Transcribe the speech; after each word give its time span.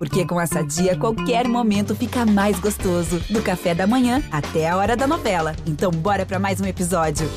Porque 0.00 0.24
com 0.24 0.40
essa 0.40 0.64
dia, 0.64 0.96
qualquer 0.96 1.46
momento 1.46 1.94
fica 1.94 2.24
mais 2.24 2.58
gostoso. 2.58 3.20
Do 3.28 3.42
café 3.42 3.74
da 3.74 3.86
manhã 3.86 4.22
até 4.32 4.66
a 4.66 4.74
hora 4.78 4.96
da 4.96 5.06
novela. 5.06 5.54
Então, 5.66 5.90
bora 5.90 6.24
para 6.24 6.38
mais 6.38 6.58
um 6.58 6.64
episódio. 6.64 7.28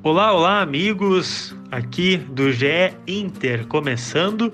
Olá, 0.00 0.32
olá, 0.32 0.60
amigos. 0.60 1.52
Aqui 1.68 2.16
do 2.16 2.52
GE 2.52 2.94
Inter, 3.08 3.66
começando 3.66 4.52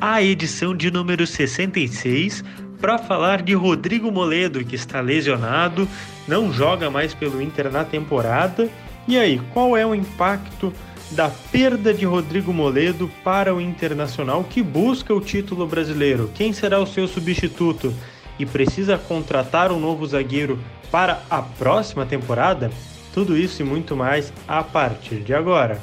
a 0.00 0.22
edição 0.22 0.76
de 0.76 0.92
número 0.92 1.26
66 1.26 2.44
para 2.80 2.96
falar 2.96 3.42
de 3.42 3.52
Rodrigo 3.52 4.12
Moledo, 4.12 4.64
que 4.64 4.76
está 4.76 5.00
lesionado, 5.00 5.88
não 6.28 6.52
joga 6.52 6.88
mais 6.88 7.12
pelo 7.12 7.42
Inter 7.42 7.68
na 7.68 7.84
temporada. 7.84 8.70
E 9.08 9.18
aí, 9.18 9.40
qual 9.52 9.76
é 9.76 9.84
o 9.84 9.92
impacto 9.92 10.72
da 11.14 11.30
perda 11.30 11.94
de 11.94 12.04
Rodrigo 12.04 12.52
Moledo 12.52 13.08
para 13.22 13.54
o 13.54 13.60
Internacional 13.60 14.42
que 14.42 14.62
busca 14.62 15.14
o 15.14 15.20
título 15.20 15.66
brasileiro? 15.66 16.30
Quem 16.34 16.52
será 16.52 16.80
o 16.80 16.86
seu 16.86 17.06
substituto? 17.06 17.94
E 18.36 18.44
precisa 18.44 18.98
contratar 18.98 19.70
um 19.70 19.78
novo 19.78 20.04
zagueiro 20.04 20.58
para 20.90 21.22
a 21.30 21.40
próxima 21.40 22.04
temporada? 22.04 22.70
Tudo 23.12 23.36
isso 23.36 23.62
e 23.62 23.64
muito 23.64 23.96
mais 23.96 24.32
a 24.48 24.62
partir 24.64 25.20
de 25.20 25.32
agora. 25.32 25.80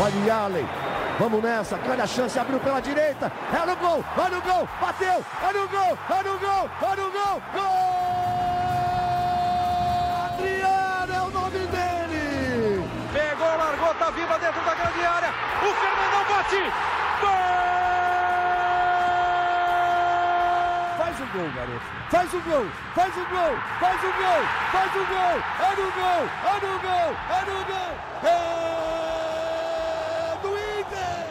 Olha 0.00 0.34
Allen, 0.34 0.64
vamos 1.18 1.42
nessa, 1.42 1.76
grande 1.78 2.02
a 2.02 2.06
chance, 2.06 2.38
abriu 2.38 2.60
pela 2.60 2.78
direita, 2.78 3.32
é 3.52 3.66
no 3.66 3.74
gol, 3.76 4.04
olha 4.16 4.38
o 4.38 4.42
gol, 4.42 4.68
bateu, 4.80 5.24
olha 5.42 5.64
o 5.64 5.68
gol, 5.68 5.98
olha 6.10 6.32
o 6.32 6.38
gol, 6.38 6.70
olha 6.80 7.06
o 7.06 7.10
gol, 7.10 7.42
gol! 7.52 8.13
Adriano 8.13 8.13
o 15.62 15.74
Fernandão 15.74 16.24
bate, 16.28 16.62
gol! 17.20 17.64
Faz 20.98 21.20
o 21.20 21.26
gol, 21.32 21.48
garoto. 21.54 21.94
Faz 22.10 22.32
o 22.34 22.40
gol, 22.40 22.66
faz 22.94 23.16
o 23.16 23.24
gol, 23.24 23.56
faz 23.80 24.00
o 24.04 24.12
gol, 24.12 24.42
faz 24.70 24.94
o 24.94 25.04
gol. 25.04 25.36
É 25.60 25.70
no 25.76 25.90
gol, 25.92 26.24
é 26.46 26.54
no 26.60 26.78
gol, 26.80 27.10
é 27.30 27.40
no 27.50 27.58
gol. 27.64 27.92
É 28.22 28.44
do 30.42 30.50
Inter. 30.80 31.24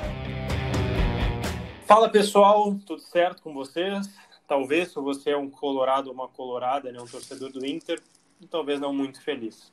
Fala 1.86 2.10
pessoal, 2.10 2.76
tudo 2.86 3.02
certo 3.02 3.42
com 3.42 3.54
vocês? 3.54 4.10
Talvez 4.48 4.90
se 4.90 4.96
você 4.96 5.32
é 5.32 5.38
um 5.38 5.50
colorado 5.50 6.08
ou 6.08 6.14
uma 6.14 6.28
colorada, 6.28 6.92
né, 6.92 7.00
um 7.00 7.08
torcedor 7.08 7.52
do 7.52 7.66
Inter, 7.66 8.02
talvez 8.50 8.80
não 8.80 8.94
muito 8.94 9.22
feliz. 9.22 9.72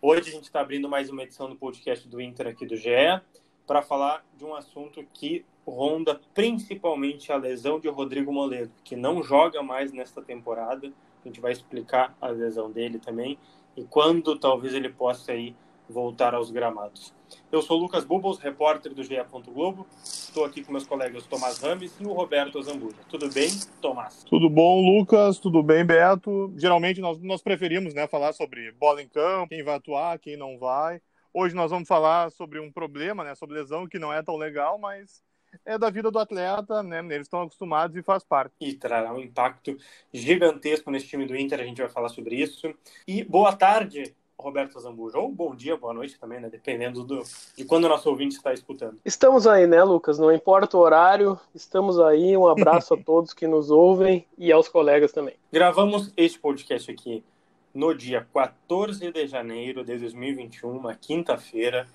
Hoje 0.00 0.28
a 0.28 0.32
gente 0.32 0.44
está 0.44 0.60
abrindo 0.60 0.88
mais 0.88 1.10
uma 1.10 1.22
edição 1.22 1.48
do 1.48 1.56
podcast 1.56 2.06
do 2.08 2.20
Inter 2.20 2.46
aqui 2.48 2.66
do 2.66 2.76
GE 2.76 3.20
para 3.66 3.82
falar 3.82 4.24
de 4.36 4.44
um 4.44 4.54
assunto 4.54 5.04
que 5.12 5.44
ronda 5.66 6.20
principalmente 6.34 7.32
a 7.32 7.36
lesão 7.36 7.80
de 7.80 7.88
Rodrigo 7.88 8.32
Moledo, 8.32 8.72
que 8.84 8.96
não 8.96 9.22
joga 9.22 9.62
mais 9.62 9.92
nesta 9.92 10.20
temporada. 10.20 10.92
A 11.24 11.28
gente 11.28 11.40
vai 11.40 11.52
explicar 11.52 12.16
a 12.20 12.28
lesão 12.28 12.70
dele 12.70 12.98
também 12.98 13.38
e 13.76 13.84
quando 13.84 14.38
talvez 14.38 14.74
ele 14.74 14.88
possa 14.88 15.32
aí 15.32 15.54
voltar 15.88 16.34
aos 16.34 16.50
gramados. 16.50 17.12
Eu 17.50 17.62
sou 17.62 17.78
Lucas 17.78 18.04
Bubbles, 18.04 18.38
repórter 18.38 18.94
do 18.94 19.02
GE. 19.02 19.16
Globo. 19.52 19.86
Estou 20.02 20.44
aqui 20.44 20.62
com 20.62 20.72
meus 20.72 20.86
colegas 20.86 21.26
Tomás 21.26 21.58
Rames 21.58 21.94
e 22.00 22.04
o 22.04 22.12
Roberto 22.12 22.60
Zambuja. 22.62 22.96
Tudo 23.08 23.30
bem, 23.32 23.48
Tomás? 23.80 24.24
Tudo 24.24 24.48
bom, 24.48 24.80
Lucas? 24.80 25.38
Tudo 25.38 25.62
bem, 25.62 25.84
Beto? 25.84 26.52
Geralmente 26.56 27.00
nós, 27.00 27.20
nós 27.20 27.42
preferimos 27.42 27.94
né, 27.94 28.06
falar 28.06 28.32
sobre 28.32 28.72
bola 28.72 29.02
em 29.02 29.08
campo, 29.08 29.48
quem 29.48 29.62
vai 29.62 29.76
atuar, 29.76 30.18
quem 30.18 30.36
não 30.36 30.58
vai. 30.58 31.00
Hoje 31.36 31.52
nós 31.52 31.72
vamos 31.72 31.88
falar 31.88 32.30
sobre 32.30 32.60
um 32.60 32.70
problema, 32.70 33.24
né, 33.24 33.34
sobre 33.34 33.56
lesão 33.56 33.88
que 33.88 33.98
não 33.98 34.12
é 34.12 34.22
tão 34.22 34.36
legal, 34.36 34.78
mas 34.78 35.20
é 35.66 35.76
da 35.76 35.90
vida 35.90 36.08
do 36.08 36.18
atleta, 36.20 36.80
né? 36.80 37.00
Eles 37.00 37.26
estão 37.26 37.42
acostumados 37.42 37.96
e 37.96 38.02
faz 38.04 38.22
parte. 38.22 38.54
E 38.60 38.72
trará 38.72 39.12
um 39.12 39.18
impacto 39.18 39.76
gigantesco 40.12 40.92
nesse 40.92 41.08
time 41.08 41.26
do 41.26 41.36
Inter, 41.36 41.58
a 41.58 41.64
gente 41.64 41.80
vai 41.80 41.90
falar 41.90 42.08
sobre 42.08 42.36
isso. 42.36 42.72
E 43.04 43.24
boa 43.24 43.52
tarde, 43.52 44.14
Roberto 44.38 44.78
Zambujo, 44.78 45.18
ou 45.18 45.28
bom 45.28 45.56
dia, 45.56 45.76
boa 45.76 45.92
noite 45.92 46.16
também, 46.20 46.38
né? 46.38 46.48
Dependendo 46.48 47.02
do, 47.02 47.20
de 47.56 47.64
quando 47.64 47.86
o 47.86 47.88
nosso 47.88 48.08
ouvinte 48.08 48.36
está 48.36 48.52
escutando. 48.52 49.00
Estamos 49.04 49.44
aí, 49.44 49.66
né, 49.66 49.82
Lucas? 49.82 50.20
Não 50.20 50.32
importa 50.32 50.76
o 50.76 50.80
horário, 50.80 51.36
estamos 51.52 51.98
aí. 51.98 52.36
Um 52.36 52.46
abraço 52.46 52.94
a 52.94 52.96
todos 53.02 53.32
que 53.32 53.48
nos 53.48 53.72
ouvem 53.72 54.24
e 54.38 54.52
aos 54.52 54.68
colegas 54.68 55.10
também. 55.10 55.34
Gravamos 55.52 56.12
este 56.16 56.38
podcast 56.38 56.92
aqui 56.92 57.24
no 57.74 57.92
dia 57.92 58.26
14 58.32 59.10
de 59.10 59.26
janeiro 59.26 59.84
de 59.84 59.98
2021, 59.98 60.70
uma 60.70 60.94
quinta-feira. 60.94 61.88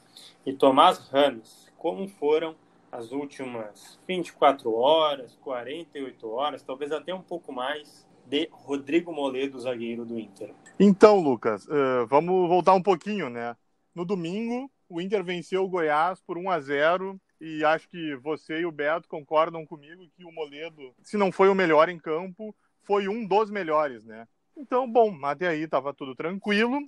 E 0.46 0.52
Tomás 0.52 1.00
Rames, 1.10 1.72
como 1.78 2.08
foram 2.08 2.56
as 2.92 3.12
últimas 3.12 4.00
24 4.08 4.74
horas, 4.74 5.38
48 5.42 6.30
horas, 6.30 6.62
talvez 6.62 6.92
até 6.92 7.14
um 7.14 7.22
pouco 7.22 7.54
mais, 7.54 8.06
de 8.26 8.50
Rodrigo 8.52 9.14
Moledo, 9.14 9.60
zagueiro 9.60 10.06
do 10.06 10.20
Inter. 10.20 10.54
Então, 10.80 11.20
Lucas, 11.20 11.66
uh, 11.66 12.06
vamos 12.08 12.48
voltar 12.48 12.74
um 12.74 12.82
pouquinho, 12.82 13.30
né? 13.30 13.56
No 13.96 14.06
domingo, 14.06 14.70
o 14.88 15.02
Inter 15.02 15.24
venceu 15.24 15.64
o 15.64 15.70
Goiás 15.70 16.22
por 16.22 16.38
1 16.38 16.50
a 16.50 16.60
0 16.60 17.20
e 17.42 17.64
acho 17.64 17.88
que 17.90 18.16
você 18.18 18.60
e 18.60 18.66
o 18.66 18.72
Beto 18.72 19.08
concordam 19.08 19.66
comigo 19.66 20.10
que 20.16 20.26
o 20.26 20.32
Moledo, 20.32 20.94
se 21.04 21.16
não 21.18 21.32
foi 21.32 21.50
o 21.50 21.56
melhor 21.56 21.90
em 21.90 21.98
campo, 21.98 22.56
foi 22.84 23.08
um 23.08 23.26
dos 23.26 23.50
melhores, 23.50 24.04
né? 24.04 24.28
Então, 24.60 24.92
bom, 24.92 25.18
até 25.26 25.48
aí 25.48 25.64
estava 25.64 25.94
tudo 25.94 26.14
tranquilo, 26.14 26.80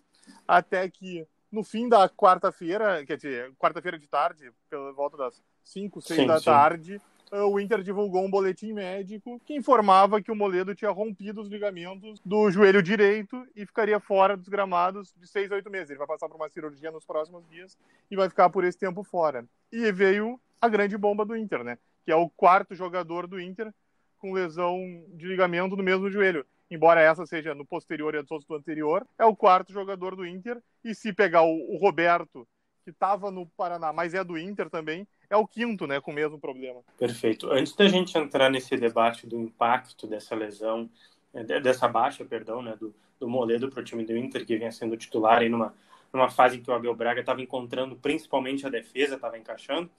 até 0.45 0.89
que 0.89 1.25
no 1.49 1.63
fim 1.63 1.87
da 1.87 2.09
quarta-feira, 2.09 3.05
quer 3.05 3.15
dizer, 3.15 3.53
quarta-feira 3.57 3.97
de 3.97 4.07
tarde, 4.07 4.51
pela 4.69 4.91
volta 4.91 5.15
das 5.15 5.41
5, 5.63 6.01
6 6.01 6.19
sim, 6.19 6.27
da 6.27 6.37
sim. 6.39 6.45
tarde, 6.45 7.01
o 7.31 7.59
Inter 7.61 7.81
divulgou 7.81 8.25
um 8.25 8.29
boletim 8.29 8.73
médico 8.73 9.39
que 9.45 9.55
informava 9.55 10.21
que 10.21 10.31
o 10.31 10.35
Moledo 10.35 10.75
tinha 10.75 10.91
rompido 10.91 11.39
os 11.39 11.47
ligamentos 11.47 12.19
do 12.25 12.51
joelho 12.51 12.83
direito 12.83 13.47
e 13.55 13.65
ficaria 13.65 14.01
fora 14.01 14.35
dos 14.35 14.49
gramados 14.49 15.13
de 15.15 15.25
6 15.25 15.49
a 15.51 15.55
8 15.55 15.69
meses. 15.69 15.91
Ele 15.91 15.99
vai 15.99 16.07
passar 16.07 16.27
por 16.27 16.35
uma 16.35 16.49
cirurgia 16.49 16.91
nos 16.91 17.05
próximos 17.05 17.47
dias 17.47 17.77
e 18.09 18.17
vai 18.17 18.27
ficar 18.27 18.49
por 18.49 18.65
esse 18.65 18.77
tempo 18.77 19.01
fora. 19.01 19.45
E 19.71 19.89
veio 19.93 20.37
a 20.59 20.67
grande 20.67 20.97
bomba 20.97 21.23
do 21.23 21.37
Inter, 21.37 21.63
né? 21.63 21.77
Que 22.03 22.11
é 22.11 22.15
o 22.15 22.29
quarto 22.29 22.75
jogador 22.75 23.27
do 23.27 23.39
Inter 23.39 23.73
com 24.19 24.33
lesão 24.33 24.77
de 25.13 25.25
ligamento 25.25 25.77
no 25.77 25.83
mesmo 25.83 26.11
joelho. 26.11 26.45
Embora 26.71 27.01
essa 27.01 27.25
seja 27.25 27.53
no 27.53 27.65
posterior 27.65 28.15
e 28.15 28.19
a 28.19 28.21
do 28.21 28.55
anterior, 28.55 29.05
é 29.19 29.25
o 29.25 29.35
quarto 29.35 29.73
jogador 29.73 30.15
do 30.15 30.25
Inter. 30.25 30.57
E 30.85 30.95
se 30.95 31.11
pegar 31.11 31.41
o, 31.41 31.75
o 31.75 31.77
Roberto, 31.77 32.47
que 32.85 32.91
estava 32.91 33.29
no 33.29 33.45
Paraná, 33.45 33.91
mas 33.91 34.13
é 34.13 34.23
do 34.23 34.37
Inter 34.37 34.69
também, 34.69 35.05
é 35.29 35.35
o 35.35 35.45
quinto, 35.45 35.85
né, 35.85 35.99
com 35.99 36.11
o 36.11 36.15
mesmo 36.15 36.39
problema. 36.39 36.81
Perfeito. 36.97 37.51
Antes 37.51 37.75
da 37.75 37.87
gente 37.89 38.17
entrar 38.17 38.49
nesse 38.49 38.77
debate 38.77 39.27
do 39.27 39.37
impacto 39.37 40.07
dessa 40.07 40.33
lesão, 40.33 40.89
é, 41.33 41.59
dessa 41.59 41.89
baixa, 41.89 42.23
perdão, 42.23 42.61
né, 42.61 42.73
do, 42.79 42.95
do 43.19 43.29
Moledo 43.29 43.69
para 43.69 43.81
o 43.81 43.83
time 43.83 44.05
do 44.05 44.15
Inter, 44.15 44.45
que 44.45 44.57
vinha 44.57 44.71
sendo 44.71 44.95
titular 44.95 45.39
aí 45.39 45.49
numa, 45.49 45.73
numa 46.13 46.29
fase 46.29 46.57
em 46.57 46.61
que 46.61 46.71
o 46.71 46.73
Abel 46.73 46.95
Braga 46.95 47.19
estava 47.19 47.41
encontrando 47.41 47.97
principalmente 47.97 48.65
a 48.65 48.69
defesa, 48.69 49.15
estava 49.15 49.37
encaixando, 49.37 49.89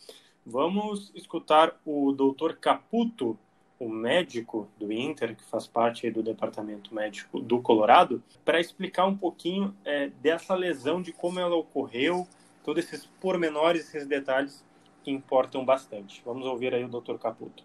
vamos 0.44 1.12
escutar 1.14 1.78
o 1.84 2.12
doutor 2.12 2.56
Caputo, 2.56 3.38
o 3.82 3.88
médico 3.88 4.68
do 4.78 4.92
Inter, 4.92 5.34
que 5.34 5.42
faz 5.42 5.66
parte 5.66 6.08
do 6.08 6.22
departamento 6.22 6.94
médico 6.94 7.40
do 7.40 7.60
Colorado, 7.60 8.22
para 8.44 8.60
explicar 8.60 9.06
um 9.06 9.16
pouquinho 9.16 9.74
é, 9.84 10.08
dessa 10.22 10.54
lesão, 10.54 11.02
de 11.02 11.12
como 11.12 11.40
ela 11.40 11.56
ocorreu, 11.56 12.28
todos 12.62 12.84
esses 12.84 13.04
pormenores, 13.20 13.88
esses 13.88 14.06
detalhes 14.06 14.64
que 15.02 15.10
importam 15.10 15.64
bastante. 15.64 16.22
Vamos 16.24 16.46
ouvir 16.46 16.72
aí 16.72 16.84
o 16.84 16.88
Dr. 16.88 17.16
Caputo. 17.16 17.64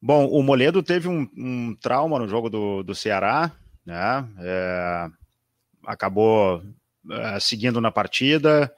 Bom, 0.00 0.26
o 0.26 0.42
Moledo 0.42 0.82
teve 0.82 1.08
um, 1.08 1.26
um 1.34 1.74
trauma 1.74 2.18
no 2.18 2.28
jogo 2.28 2.50
do, 2.50 2.82
do 2.82 2.94
Ceará, 2.94 3.50
né? 3.84 4.28
É, 4.38 5.06
acabou 5.86 6.62
é, 7.10 7.40
seguindo 7.40 7.80
na 7.80 7.90
partida. 7.90 8.70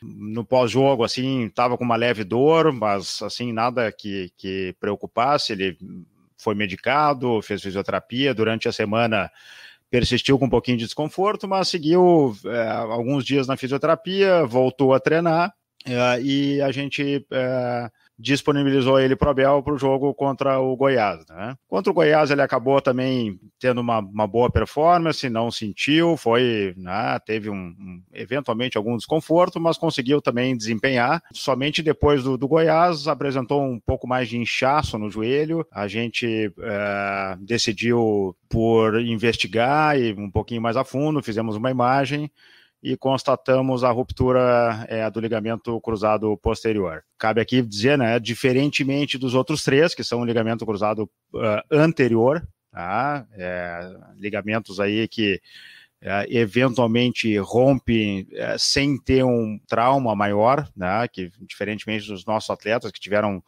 No 0.00 0.46
pós-jogo, 0.46 1.04
assim, 1.04 1.44
estava 1.44 1.76
com 1.76 1.84
uma 1.84 1.94
leve 1.94 2.24
dor, 2.24 2.72
mas 2.72 3.20
assim 3.20 3.52
nada 3.52 3.92
que, 3.92 4.32
que 4.38 4.74
preocupasse. 4.80 5.52
Ele 5.52 5.76
foi 6.42 6.54
medicado, 6.54 7.40
fez 7.42 7.62
fisioterapia 7.62 8.34
durante 8.34 8.68
a 8.68 8.72
semana 8.72 9.30
persistiu 9.92 10.38
com 10.38 10.46
um 10.46 10.50
pouquinho 10.50 10.78
de 10.78 10.86
desconforto, 10.86 11.46
mas 11.46 11.68
seguiu 11.68 12.34
é, 12.46 12.66
alguns 12.68 13.26
dias 13.26 13.46
na 13.46 13.58
fisioterapia, 13.58 14.42
voltou 14.46 14.94
a 14.94 14.98
treinar 14.98 15.52
é, 15.84 16.22
e 16.22 16.62
a 16.62 16.72
gente 16.72 17.26
é, 17.30 17.90
disponibilizou 18.22 19.00
ele 19.00 19.16
para 19.16 19.28
o 19.28 19.30
Abel 19.32 19.62
para 19.62 19.74
o 19.74 19.78
jogo 19.78 20.14
contra 20.14 20.60
o 20.60 20.76
Goiás. 20.76 21.24
Né? 21.28 21.56
Contra 21.66 21.90
o 21.90 21.94
Goiás 21.94 22.30
ele 22.30 22.40
acabou 22.40 22.80
também 22.80 23.38
tendo 23.58 23.80
uma, 23.80 23.98
uma 23.98 24.26
boa 24.26 24.48
performance, 24.48 25.28
não 25.28 25.50
sentiu, 25.50 26.16
foi, 26.16 26.72
né, 26.76 27.18
teve 27.26 27.50
um, 27.50 27.54
um, 27.54 28.02
eventualmente 28.12 28.76
algum 28.76 28.96
desconforto, 28.96 29.60
mas 29.60 29.76
conseguiu 29.76 30.22
também 30.22 30.56
desempenhar. 30.56 31.20
Somente 31.32 31.82
depois 31.82 32.22
do, 32.22 32.38
do, 32.38 32.46
Goiás 32.46 33.08
apresentou 33.08 33.62
um 33.62 33.80
pouco 33.80 34.06
mais 34.06 34.28
de 34.28 34.38
inchaço 34.38 34.96
no 34.98 35.10
joelho. 35.10 35.66
A 35.72 35.88
gente 35.88 36.52
é, 36.60 37.36
decidiu 37.40 38.36
por 38.48 39.00
investigar 39.00 39.98
e 39.98 40.12
um 40.12 40.30
pouquinho 40.30 40.62
mais 40.62 40.76
a 40.76 40.84
fundo, 40.84 41.22
fizemos 41.22 41.56
uma 41.56 41.70
imagem 41.70 42.30
e 42.82 42.96
constatamos 42.96 43.84
a 43.84 43.90
ruptura 43.90 44.84
é, 44.88 45.08
do 45.10 45.20
ligamento 45.20 45.80
cruzado 45.80 46.36
posterior. 46.38 47.04
Cabe 47.16 47.40
aqui 47.40 47.62
dizer, 47.62 47.96
né, 47.96 48.18
diferentemente 48.18 49.16
dos 49.16 49.34
outros 49.34 49.62
três, 49.62 49.94
que 49.94 50.02
são 50.02 50.20
o 50.20 50.24
ligamento 50.24 50.66
cruzado 50.66 51.08
uh, 51.32 51.62
anterior, 51.70 52.42
tá? 52.72 53.24
É, 53.34 53.94
ligamentos 54.16 54.80
aí 54.80 55.06
que 55.06 55.40
é, 56.00 56.26
eventualmente 56.36 57.38
rompe 57.38 58.26
é, 58.32 58.56
sem 58.58 58.98
ter 58.98 59.22
um 59.24 59.60
trauma 59.68 60.16
maior, 60.16 60.68
né, 60.76 61.06
que 61.06 61.30
diferentemente 61.40 62.08
dos 62.08 62.26
nossos 62.26 62.50
atletas 62.50 62.90
que 62.90 62.98
tiveram 62.98 63.42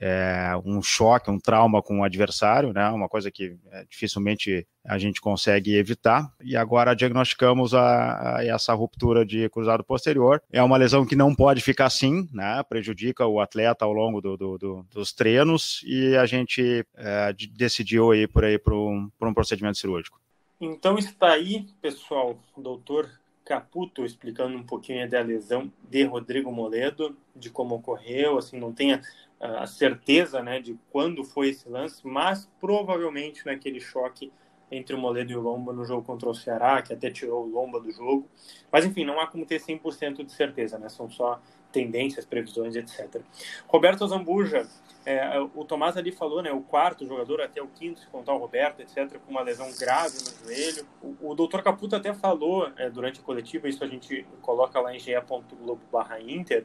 é, 0.00 0.52
um 0.64 0.82
choque, 0.82 1.30
um 1.30 1.38
trauma 1.38 1.82
com 1.82 2.00
o 2.00 2.04
adversário, 2.04 2.72
né? 2.72 2.88
Uma 2.90 3.08
coisa 3.08 3.30
que 3.30 3.56
é, 3.70 3.84
dificilmente 3.88 4.66
a 4.84 4.98
gente 4.98 5.20
consegue 5.20 5.76
evitar. 5.76 6.30
E 6.42 6.56
agora 6.56 6.94
diagnosticamos 6.94 7.74
a, 7.74 8.36
a, 8.36 8.44
essa 8.44 8.74
ruptura 8.74 9.24
de 9.24 9.48
cruzado 9.48 9.84
posterior. 9.84 10.42
É 10.52 10.62
uma 10.62 10.76
lesão 10.76 11.06
que 11.06 11.16
não 11.16 11.34
pode 11.34 11.60
ficar 11.60 11.86
assim, 11.86 12.28
né? 12.32 12.62
Prejudica 12.68 13.26
o 13.26 13.40
atleta 13.40 13.84
ao 13.84 13.92
longo 13.92 14.20
do, 14.20 14.36
do, 14.36 14.58
do, 14.58 14.86
dos 14.92 15.12
treinos 15.12 15.82
e 15.86 16.16
a 16.16 16.26
gente 16.26 16.84
é, 16.96 17.34
decidiu 17.52 18.14
ir 18.14 18.28
por 18.28 18.44
aí 18.44 18.58
para 18.58 18.74
um, 18.74 19.10
um 19.22 19.34
procedimento 19.34 19.78
cirúrgico. 19.78 20.20
Então 20.60 20.96
está 20.98 21.32
aí, 21.32 21.66
pessoal, 21.80 22.38
o 22.56 22.60
doutor 22.60 23.10
Caputo 23.44 24.04
explicando 24.04 24.56
um 24.56 24.62
pouquinho 24.62 25.08
da 25.08 25.20
lesão 25.20 25.70
de 25.90 26.02
Rodrigo 26.04 26.50
Moledo, 26.50 27.14
de 27.36 27.50
como 27.50 27.74
ocorreu, 27.74 28.38
assim, 28.38 28.58
não 28.58 28.72
tenha 28.72 29.02
a 29.44 29.66
certeza 29.66 30.42
né, 30.42 30.60
de 30.60 30.78
quando 30.90 31.22
foi 31.22 31.50
esse 31.50 31.68
lance, 31.68 32.00
mas 32.06 32.50
provavelmente 32.60 33.44
naquele 33.44 33.80
choque 33.80 34.32
entre 34.70 34.94
o 34.94 34.98
Moledo 34.98 35.32
e 35.32 35.36
o 35.36 35.40
Lomba 35.40 35.72
no 35.72 35.84
jogo 35.84 36.02
contra 36.02 36.28
o 36.28 36.34
Ceará, 36.34 36.82
que 36.82 36.92
até 36.92 37.10
tirou 37.10 37.44
o 37.44 37.50
Lomba 37.50 37.78
do 37.78 37.90
jogo. 37.90 38.28
Mas 38.72 38.84
enfim, 38.84 39.04
não 39.04 39.20
há 39.20 39.26
como 39.26 39.44
ter 39.44 39.60
100% 39.60 40.24
de 40.24 40.32
certeza, 40.32 40.78
né? 40.78 40.88
São 40.88 41.08
só 41.10 41.40
tendências, 41.70 42.24
previsões, 42.24 42.74
etc. 42.74 43.20
Roberto 43.66 44.06
Zambuja, 44.06 44.66
é, 45.04 45.38
o 45.54 45.64
Tomás 45.64 45.96
ali 45.96 46.10
falou, 46.10 46.42
né? 46.42 46.50
O 46.50 46.60
quarto 46.60 47.06
jogador, 47.06 47.40
até 47.40 47.62
o 47.62 47.66
quinto, 47.66 48.00
se 48.00 48.06
contar 48.06 48.32
o 48.32 48.38
Roberto, 48.38 48.80
etc., 48.80 49.18
com 49.18 49.30
uma 49.30 49.42
lesão 49.42 49.70
grave 49.78 50.16
no 50.18 50.46
joelho. 50.46 50.86
O, 51.02 51.30
o 51.30 51.34
doutor 51.34 51.62
Caputo 51.62 51.94
até 51.94 52.14
falou 52.14 52.70
é, 52.76 52.88
durante 52.88 53.20
a 53.20 53.22
coletiva, 53.22 53.68
isso 53.68 53.84
a 53.84 53.86
gente 53.86 54.26
coloca 54.40 54.80
lá 54.80 54.94
em 54.94 54.98
ge.globo/inter, 54.98 56.64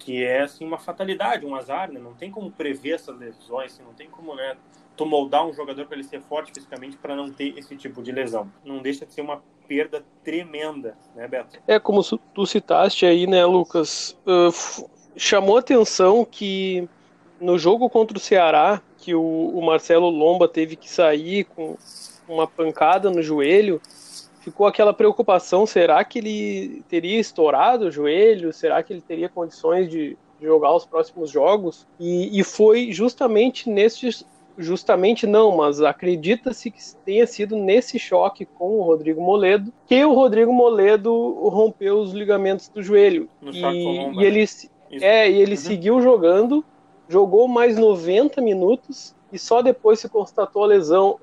que 0.00 0.24
é 0.24 0.40
assim 0.40 0.64
uma 0.64 0.78
fatalidade, 0.78 1.46
um 1.46 1.54
azar, 1.54 1.92
né? 1.92 2.00
Não 2.00 2.14
tem 2.14 2.30
como 2.30 2.50
prever 2.50 2.94
essas 2.94 3.16
lesões, 3.16 3.74
assim, 3.74 3.82
não 3.84 3.92
tem 3.92 4.08
como, 4.08 4.34
né, 4.34 4.56
tu 4.96 5.06
moldar 5.06 5.46
um 5.46 5.52
jogador 5.52 5.86
para 5.86 5.96
ele 5.96 6.04
ser 6.04 6.20
forte 6.22 6.52
fisicamente 6.52 6.96
para 6.96 7.14
não 7.14 7.30
ter 7.30 7.56
esse 7.56 7.76
tipo 7.76 8.02
de 8.02 8.10
lesão. 8.10 8.50
Não 8.64 8.82
deixa 8.82 9.06
de 9.06 9.12
ser 9.12 9.20
uma 9.20 9.42
perda 9.68 10.04
tremenda, 10.24 10.96
né, 11.14 11.28
Beto? 11.28 11.60
É 11.66 11.78
como 11.78 12.02
tu 12.34 12.46
citaste 12.46 13.06
aí, 13.06 13.26
né, 13.26 13.44
Lucas? 13.44 14.18
Uh, 14.26 14.90
chamou 15.16 15.58
atenção 15.58 16.24
que 16.24 16.88
no 17.40 17.58
jogo 17.58 17.88
contra 17.88 18.16
o 18.16 18.20
Ceará, 18.20 18.82
que 18.98 19.14
o, 19.14 19.22
o 19.22 19.64
Marcelo 19.64 20.10
Lomba 20.10 20.48
teve 20.48 20.76
que 20.76 20.90
sair 20.90 21.44
com 21.44 21.76
uma 22.28 22.46
pancada 22.46 23.10
no 23.10 23.22
joelho, 23.22 23.80
ficou 24.40 24.66
aquela 24.66 24.92
preocupação: 24.92 25.66
será 25.66 26.02
que 26.04 26.18
ele 26.18 26.82
teria 26.88 27.20
estourado 27.20 27.86
o 27.86 27.90
joelho? 27.90 28.52
Será 28.52 28.82
que 28.82 28.92
ele 28.92 29.00
teria 29.00 29.28
condições 29.28 29.88
de 29.88 30.16
jogar 30.40 30.74
os 30.74 30.84
próximos 30.84 31.30
jogos? 31.30 31.86
E, 31.98 32.38
e 32.38 32.42
foi 32.42 32.92
justamente 32.92 33.68
nesse. 33.68 34.24
Justamente 34.58 35.26
não, 35.26 35.56
mas 35.56 35.80
acredita-se 35.80 36.70
que 36.70 36.80
tenha 37.04 37.26
sido 37.26 37.56
nesse 37.56 37.98
choque 37.98 38.44
com 38.44 38.78
o 38.78 38.82
Rodrigo 38.82 39.22
Moledo 39.22 39.72
que 39.86 40.04
o 40.04 40.12
Rodrigo 40.12 40.52
Moledo 40.52 41.48
rompeu 41.48 41.98
os 41.98 42.12
ligamentos 42.12 42.68
do 42.68 42.82
joelho. 42.82 43.26
No 43.40 43.52
e, 43.52 43.62
e 43.62 44.24
ele, 44.24 44.44
é, 44.90 45.30
e 45.30 45.40
ele 45.40 45.52
uhum. 45.52 45.56
seguiu 45.56 46.02
jogando, 46.02 46.62
jogou 47.08 47.48
mais 47.48 47.78
90 47.78 48.42
minutos 48.42 49.14
e 49.32 49.38
só 49.38 49.62
depois 49.62 50.00
se 50.00 50.08
constatou 50.08 50.64
a 50.64 50.66
lesão. 50.66 51.18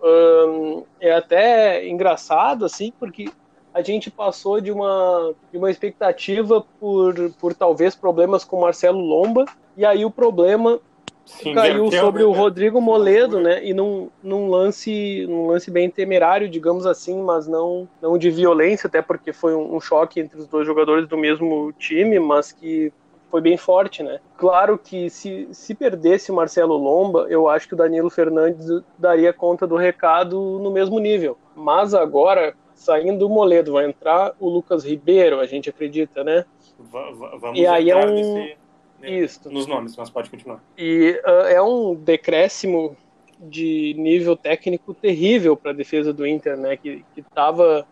É 1.00 1.14
até 1.14 1.88
engraçado, 1.88 2.66
assim, 2.66 2.92
porque 3.00 3.30
a 3.74 3.82
gente 3.82 4.10
passou 4.10 4.60
de 4.60 4.72
uma, 4.72 5.36
de 5.52 5.58
uma 5.58 5.70
expectativa 5.70 6.66
por, 6.80 7.14
por 7.40 7.54
talvez 7.54 7.96
problemas 7.96 8.44
com 8.44 8.60
Marcelo 8.60 9.00
Lomba, 9.00 9.46
e 9.76 9.86
aí 9.86 10.04
o 10.04 10.10
problema 10.10 10.80
Sim, 11.28 11.54
caiu 11.54 11.92
sobre 11.92 12.24
o 12.24 12.32
Rodrigo 12.32 12.82
Moledo, 12.82 13.40
né? 13.40 13.64
E 13.64 13.74
num, 13.74 14.10
num, 14.24 14.50
lance, 14.50 15.28
num 15.28 15.48
lance 15.48 15.70
bem 15.70 15.90
temerário, 15.90 16.50
digamos 16.50 16.86
assim, 16.86 17.22
mas 17.22 17.48
não, 17.48 17.88
não 18.02 18.18
de 18.18 18.32
violência, 18.32 18.88
até 18.88 19.02
porque 19.02 19.34
foi 19.34 19.54
um, 19.54 19.76
um 19.76 19.80
choque 19.80 20.22
entre 20.22 20.40
os 20.40 20.48
dois 20.48 20.66
jogadores 20.66 21.08
do 21.08 21.18
mesmo 21.18 21.72
time, 21.74 22.18
mas 22.18 22.52
que 22.52 22.92
foi 23.30 23.42
bem 23.42 23.58
forte, 23.58 24.02
né? 24.04 24.20
Claro 24.38 24.78
que 24.78 25.10
se, 25.10 25.48
se 25.52 25.76
perdesse 25.76 26.32
o 26.32 26.36
Marcelo 26.36 26.78
Lomba, 26.78 27.28
eu 27.30 27.48
acho 27.50 27.68
que 27.68 27.74
o 27.74 27.78
Danilo 27.78 28.10
Fernandes 28.10 28.68
daria 28.98 29.34
conta 29.34 29.68
do 29.68 29.76
recado 29.76 30.60
no 30.60 30.72
mesmo 30.72 31.00
nível. 31.00 31.38
Mas 31.56 31.94
agora, 31.94 32.56
saindo 32.74 33.20
do 33.20 33.30
Moledo, 33.30 33.74
vai 33.74 33.86
entrar 33.86 34.34
o 34.40 34.50
Lucas 34.50 34.86
Ribeiro, 34.86 35.40
a 35.40 35.46
gente 35.46 35.70
acredita, 35.70 36.24
né? 36.24 36.46
Vamos 36.80 37.58
e 37.58 37.66
aí 37.66 37.90
é 37.90 37.98
um... 37.98 38.14
Nesse, 38.14 38.58
né, 39.00 39.10
Isso. 39.10 39.52
nos 39.52 39.68
nomes, 39.68 39.96
mas 39.96 40.10
pode 40.10 40.30
continuar. 40.30 40.62
E 40.78 41.20
uh, 41.26 41.48
é 41.48 41.62
um 41.62 41.96
decréscimo 41.96 42.96
de 43.40 43.94
nível 43.98 44.36
técnico 44.36 44.94
terrível 44.94 45.56
para 45.56 45.72
a 45.72 45.74
defesa 45.74 46.12
do 46.12 46.26
Inter, 46.26 46.58
né? 46.58 46.76
Que 46.76 47.04
estava 47.16 47.86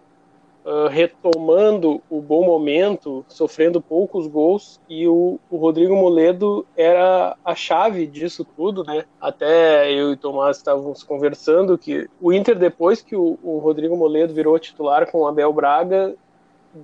uh, 0.65 0.87
retomando 0.87 2.01
o 2.09 2.19
bom 2.19 2.43
momento, 2.43 3.23
sofrendo 3.27 3.79
poucos 3.79 4.27
gols, 4.27 4.81
e 4.89 5.07
o, 5.07 5.39
o, 5.49 5.57
Rodrigo 5.57 5.95
Moledo 5.95 6.65
era 6.75 7.37
a 7.45 7.55
chave 7.55 8.07
disso 8.07 8.43
tudo, 8.43 8.83
né? 8.83 9.05
Até 9.21 9.91
eu 9.91 10.09
e 10.09 10.13
o 10.13 10.17
Tomás 10.17 10.57
estávamos 10.57 11.03
conversando 11.03 11.77
que 11.77 12.09
o 12.19 12.33
Inter, 12.33 12.57
depois 12.57 13.01
que 13.01 13.15
o, 13.15 13.37
o 13.43 13.59
Rodrigo 13.59 13.95
Moledo 13.95 14.33
virou 14.33 14.57
titular 14.57 15.09
com 15.09 15.19
o 15.19 15.27
Abel 15.27 15.53
Braga, 15.53 16.15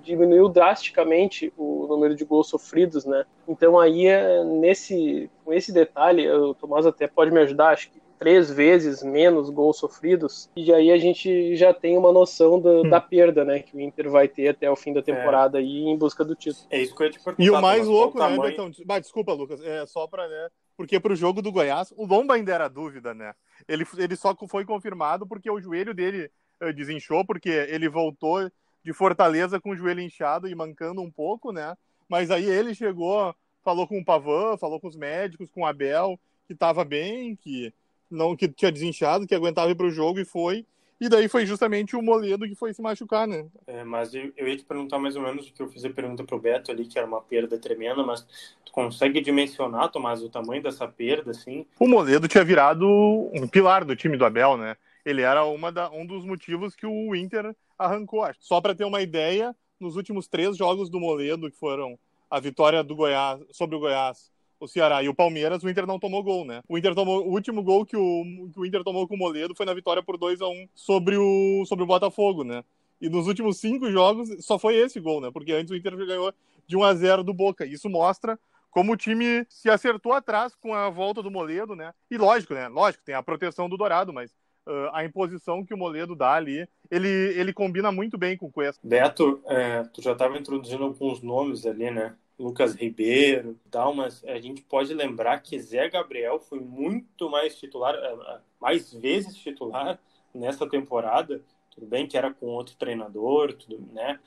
diminuiu 0.03 0.47
drasticamente 0.47 1.51
o 1.57 1.85
número 1.87 2.15
de 2.15 2.23
gols 2.23 2.47
sofridos, 2.47 3.05
né? 3.05 3.25
Então 3.47 3.77
aí 3.77 4.07
é 4.07 4.43
nesse 4.43 5.29
com 5.43 5.51
esse 5.51 5.73
detalhe, 5.73 6.29
o 6.29 6.53
Tomás 6.53 6.85
até 6.85 7.07
pode 7.07 7.31
me 7.31 7.41
ajudar, 7.41 7.69
acho 7.69 7.89
que 7.91 8.00
três 8.21 8.51
vezes 8.51 9.01
menos 9.01 9.49
gols 9.49 9.79
sofridos, 9.79 10.47
e 10.55 10.71
aí 10.71 10.91
a 10.91 10.97
gente 10.99 11.55
já 11.55 11.73
tem 11.73 11.97
uma 11.97 12.11
noção 12.11 12.59
do, 12.59 12.83
hum. 12.83 12.89
da 12.89 13.01
perda, 13.01 13.43
né, 13.43 13.63
que 13.63 13.75
o 13.75 13.79
Inter 13.79 14.11
vai 14.11 14.27
ter 14.27 14.49
até 14.49 14.69
o 14.69 14.75
fim 14.75 14.93
da 14.93 14.99
é. 14.99 15.03
temporada 15.03 15.57
é. 15.57 15.61
aí 15.63 15.87
em 15.87 15.97
busca 15.97 16.23
do 16.23 16.35
título. 16.35 16.67
É 16.69 16.79
isso 16.79 16.95
que 16.95 17.01
eu 17.01 17.07
ia 17.07 17.11
te 17.11 17.19
perguntar. 17.19 17.43
E 17.43 17.49
o 17.49 17.59
mais 17.59 17.87
louco, 17.87 18.19
né, 18.19 18.25
tamanho... 18.25 18.43
Betão? 18.43 18.71
Mas, 18.85 19.01
desculpa, 19.01 19.33
Lucas, 19.33 19.59
é 19.63 19.87
só 19.87 20.05
para, 20.05 20.27
né, 20.27 20.49
porque 20.77 20.99
pro 20.99 21.15
jogo 21.15 21.41
do 21.41 21.51
Goiás, 21.51 21.91
o 21.97 22.05
Lomba 22.05 22.35
ainda 22.35 22.53
era 22.53 22.67
dúvida, 22.67 23.11
né? 23.11 23.33
Ele, 23.67 23.85
ele 23.97 24.15
só 24.15 24.35
foi 24.47 24.65
confirmado 24.65 25.25
porque 25.25 25.49
o 25.49 25.59
joelho 25.59 25.91
dele 25.91 26.29
uh, 26.61 26.71
desinchou, 26.71 27.25
porque 27.25 27.49
ele 27.49 27.89
voltou 27.89 28.51
de 28.83 28.93
Fortaleza 28.93 29.59
com 29.59 29.71
o 29.71 29.75
joelho 29.75 29.99
inchado 29.99 30.47
e 30.47 30.53
mancando 30.53 31.01
um 31.01 31.09
pouco, 31.09 31.51
né? 31.51 31.75
Mas 32.07 32.29
aí 32.29 32.45
ele 32.45 32.75
chegou, 32.75 33.35
falou 33.63 33.87
com 33.87 33.99
o 33.99 34.05
Pavan, 34.05 34.57
falou 34.57 34.79
com 34.79 34.87
os 34.87 34.95
médicos, 34.95 35.49
com 35.49 35.61
o 35.61 35.65
Abel, 35.65 36.19
que 36.45 36.53
estava 36.53 36.83
bem, 36.83 37.35
que 37.35 37.73
não 38.11 38.35
que 38.35 38.47
tinha 38.47 38.71
desinchado, 38.71 39.25
que 39.25 39.35
aguentava 39.35 39.71
ir 39.71 39.75
pro 39.75 39.89
jogo 39.89 40.19
e 40.19 40.25
foi. 40.25 40.65
E 40.99 41.09
daí 41.09 41.27
foi 41.27 41.47
justamente 41.47 41.95
o 41.95 42.01
Moledo 42.01 42.47
que 42.47 42.53
foi 42.53 42.71
se 42.75 42.81
machucar, 42.81 43.27
né? 43.27 43.47
É, 43.65 43.83
mas 43.83 44.13
eu, 44.13 44.31
eu 44.37 44.47
ia 44.47 44.55
te 44.55 44.63
perguntar 44.63 44.99
mais 44.99 45.15
ou 45.15 45.23
menos 45.23 45.47
o 45.47 45.51
que 45.51 45.59
eu 45.59 45.67
fiz 45.67 45.83
a 45.83 45.89
pergunta 45.89 46.23
pro 46.23 46.39
Beto 46.39 46.69
ali, 46.69 46.85
que 46.85 46.95
era 46.95 47.07
uma 47.07 47.19
perda 47.19 47.57
tremenda, 47.57 48.03
mas 48.03 48.21
tu 48.63 48.71
consegue 48.71 49.19
dimensionar, 49.19 49.89
Tomás, 49.89 50.21
o 50.21 50.29
tamanho 50.29 50.61
dessa 50.61 50.87
perda, 50.87 51.31
assim? 51.31 51.65
O 51.79 51.87
Moledo 51.87 52.27
tinha 52.27 52.43
virado 52.43 52.87
um 53.33 53.47
pilar 53.47 53.83
do 53.83 53.95
time 53.95 54.15
do 54.15 54.25
Abel, 54.25 54.57
né? 54.57 54.77
Ele 55.03 55.23
era 55.23 55.43
uma 55.43 55.71
da, 55.71 55.89
um 55.89 56.05
dos 56.05 56.23
motivos 56.23 56.75
que 56.75 56.85
o 56.85 57.15
Inter 57.15 57.55
arrancou. 57.79 58.23
Só 58.39 58.61
para 58.61 58.75
ter 58.75 58.85
uma 58.85 59.01
ideia, 59.01 59.55
nos 59.79 59.95
últimos 59.95 60.27
três 60.27 60.55
jogos 60.55 60.87
do 60.87 60.99
Moledo, 60.99 61.49
que 61.49 61.57
foram 61.57 61.97
a 62.29 62.39
vitória 62.39 62.83
do 62.83 62.95
Goiás 62.95 63.41
sobre 63.51 63.75
o 63.75 63.79
Goiás 63.79 64.30
o 64.61 64.67
Ceará 64.67 65.01
e 65.01 65.09
o 65.09 65.15
Palmeiras, 65.15 65.63
o 65.63 65.69
Inter 65.69 65.87
não 65.87 65.99
tomou 65.99 66.23
gol, 66.23 66.45
né? 66.45 66.61
O 66.69 66.77
Inter 66.77 66.93
tomou 66.93 67.27
o 67.27 67.31
último 67.31 67.63
gol 67.63 67.83
que 67.83 67.97
o, 67.97 68.23
que 68.53 68.59
o 68.59 68.65
Inter 68.65 68.83
tomou 68.83 69.07
com 69.07 69.15
o 69.15 69.17
Moledo 69.17 69.55
foi 69.55 69.65
na 69.65 69.73
vitória 69.73 70.03
por 70.03 70.17
2 70.17 70.39
a 70.39 70.47
1 70.47 70.69
sobre 70.75 71.17
o 71.17 71.65
sobre 71.65 71.83
o 71.83 71.87
Botafogo, 71.87 72.43
né? 72.43 72.63
E 73.01 73.09
nos 73.09 73.25
últimos 73.25 73.57
cinco 73.57 73.89
jogos 73.89 74.29
só 74.45 74.59
foi 74.59 74.75
esse 74.75 74.99
gol, 74.99 75.19
né? 75.19 75.31
Porque 75.33 75.51
antes 75.51 75.71
o 75.71 75.75
Inter 75.75 75.97
ganhou 75.97 76.31
de 76.67 76.77
1 76.77 76.83
a 76.83 76.93
0 76.93 77.23
do 77.23 77.33
Boca. 77.33 77.65
Isso 77.65 77.89
mostra 77.89 78.37
como 78.69 78.93
o 78.93 78.97
time 78.97 79.45
se 79.49 79.67
acertou 79.67 80.13
atrás 80.13 80.55
com 80.55 80.75
a 80.75 80.89
volta 80.89 81.23
do 81.23 81.31
Moledo, 81.31 81.75
né? 81.75 81.91
E 82.09 82.17
lógico, 82.17 82.53
né? 82.53 82.67
Lógico, 82.67 83.03
tem 83.03 83.15
a 83.15 83.23
proteção 83.23 83.67
do 83.67 83.75
Dourado, 83.75 84.13
mas 84.13 84.31
uh, 84.67 84.93
a 84.93 85.03
imposição 85.03 85.65
que 85.65 85.73
o 85.73 85.77
Moledo 85.77 86.15
dá 86.15 86.33
ali, 86.33 86.67
ele, 86.89 87.07
ele 87.07 87.51
combina 87.51 87.91
muito 87.91 88.17
bem 88.17 88.37
com 88.37 88.45
o 88.45 88.51
Cuesta. 88.51 88.79
Beto, 88.87 89.41
é, 89.47 89.83
tu 89.85 90.03
já 90.03 90.11
estava 90.11 90.37
introduzindo 90.37 90.83
alguns 90.83 91.21
nomes 91.21 91.65
ali, 91.65 91.89
né? 91.89 92.15
Lucas 92.39 92.73
Ribeiro 92.73 93.59
tal, 93.69 93.93
mas 93.93 94.23
a 94.25 94.39
gente 94.39 94.61
pode 94.63 94.93
lembrar 94.93 95.39
que 95.39 95.59
Zé 95.59 95.89
Gabriel 95.89 96.39
foi 96.39 96.59
muito 96.59 97.29
mais 97.29 97.57
titular, 97.57 97.95
é, 97.95 98.13
é, 98.13 98.39
mais 98.59 98.93
vezes 98.93 99.35
titular 99.35 99.99
nessa 100.33 100.67
temporada. 100.67 101.41
Tudo 101.69 101.85
bem 101.87 102.07
que 102.07 102.17
era 102.17 102.33
com 102.33 102.47
outro 102.47 102.75
treinador, 102.75 103.53
tudo, 103.53 103.79
né? 103.93 104.19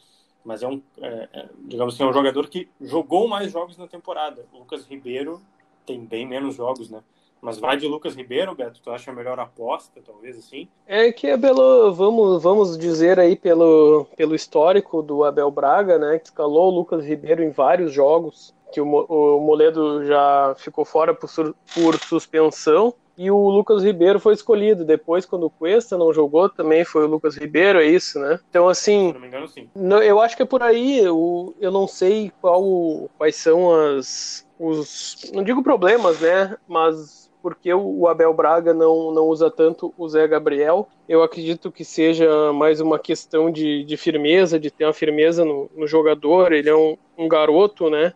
mas 0.44 0.62
é 0.62 0.68
um, 0.68 0.80
é, 0.98 1.48
digamos 1.60 1.94
assim, 1.94 2.02
é 2.02 2.06
um 2.06 2.12
jogador 2.12 2.48
que 2.48 2.68
jogou 2.80 3.26
mais 3.26 3.50
jogos 3.50 3.78
na 3.78 3.88
temporada. 3.88 4.46
O 4.52 4.58
Lucas 4.58 4.86
Ribeiro 4.86 5.40
tem 5.86 6.04
bem 6.04 6.26
menos 6.26 6.54
jogos, 6.54 6.90
né? 6.90 7.02
Mas 7.44 7.58
vai 7.58 7.76
de 7.76 7.86
Lucas 7.86 8.14
Ribeiro, 8.14 8.54
Beto, 8.54 8.80
tu 8.82 8.90
acha 8.90 9.10
a 9.10 9.14
melhor 9.14 9.38
aposta, 9.38 10.00
talvez 10.04 10.38
assim? 10.38 10.66
É 10.86 11.12
que 11.12 11.26
é 11.26 11.36
pelo, 11.36 11.92
vamos, 11.92 12.42
vamos 12.42 12.78
dizer 12.78 13.20
aí 13.20 13.36
pelo, 13.36 14.06
pelo 14.16 14.34
histórico 14.34 15.02
do 15.02 15.24
Abel 15.24 15.50
Braga, 15.50 15.98
né, 15.98 16.18
que 16.18 16.24
escalou 16.24 16.72
o 16.72 16.74
Lucas 16.74 17.04
Ribeiro 17.04 17.42
em 17.42 17.50
vários 17.50 17.92
jogos, 17.92 18.54
que 18.72 18.80
o, 18.80 18.86
o 18.86 19.40
Moledo 19.40 20.06
já 20.06 20.54
ficou 20.56 20.86
fora 20.86 21.12
por, 21.12 21.28
por 21.74 21.98
suspensão, 22.00 22.94
e 23.16 23.30
o 23.30 23.48
Lucas 23.48 23.84
Ribeiro 23.84 24.18
foi 24.18 24.32
escolhido. 24.34 24.84
Depois, 24.84 25.26
quando 25.26 25.44
o 25.44 25.50
Cuesta 25.50 25.96
não 25.96 26.12
jogou, 26.12 26.48
também 26.48 26.84
foi 26.84 27.04
o 27.04 27.08
Lucas 27.08 27.36
Ribeiro, 27.36 27.78
é 27.78 27.84
isso, 27.84 28.18
né? 28.18 28.40
Então, 28.50 28.68
assim. 28.68 29.08
Se 29.08 29.12
não 29.12 29.20
me 29.20 29.28
engano, 29.28 29.46
sim. 29.46 29.68
Eu 30.04 30.20
acho 30.20 30.36
que 30.36 30.42
é 30.42 30.46
por 30.46 30.62
aí. 30.64 30.98
Eu, 30.98 31.54
eu 31.60 31.70
não 31.70 31.86
sei 31.86 32.32
qual, 32.40 33.08
quais 33.16 33.36
são 33.36 33.72
as. 33.72 34.44
Os, 34.58 35.30
não 35.32 35.44
digo 35.44 35.62
problemas, 35.62 36.18
né? 36.18 36.56
Mas 36.66 37.23
porque 37.44 37.74
o 37.74 38.08
Abel 38.08 38.32
Braga 38.32 38.72
não, 38.72 39.12
não 39.12 39.26
usa 39.26 39.50
tanto 39.50 39.92
o 39.98 40.08
Zé 40.08 40.26
Gabriel. 40.26 40.88
Eu 41.06 41.22
acredito 41.22 41.70
que 41.70 41.84
seja 41.84 42.54
mais 42.54 42.80
uma 42.80 42.98
questão 42.98 43.50
de, 43.50 43.84
de 43.84 43.98
firmeza, 43.98 44.58
de 44.58 44.70
ter 44.70 44.86
uma 44.86 44.94
firmeza 44.94 45.44
no, 45.44 45.70
no 45.76 45.86
jogador. 45.86 46.54
Ele 46.54 46.70
é 46.70 46.74
um, 46.74 46.96
um, 47.18 47.28
garoto, 47.28 47.90
né? 47.90 48.14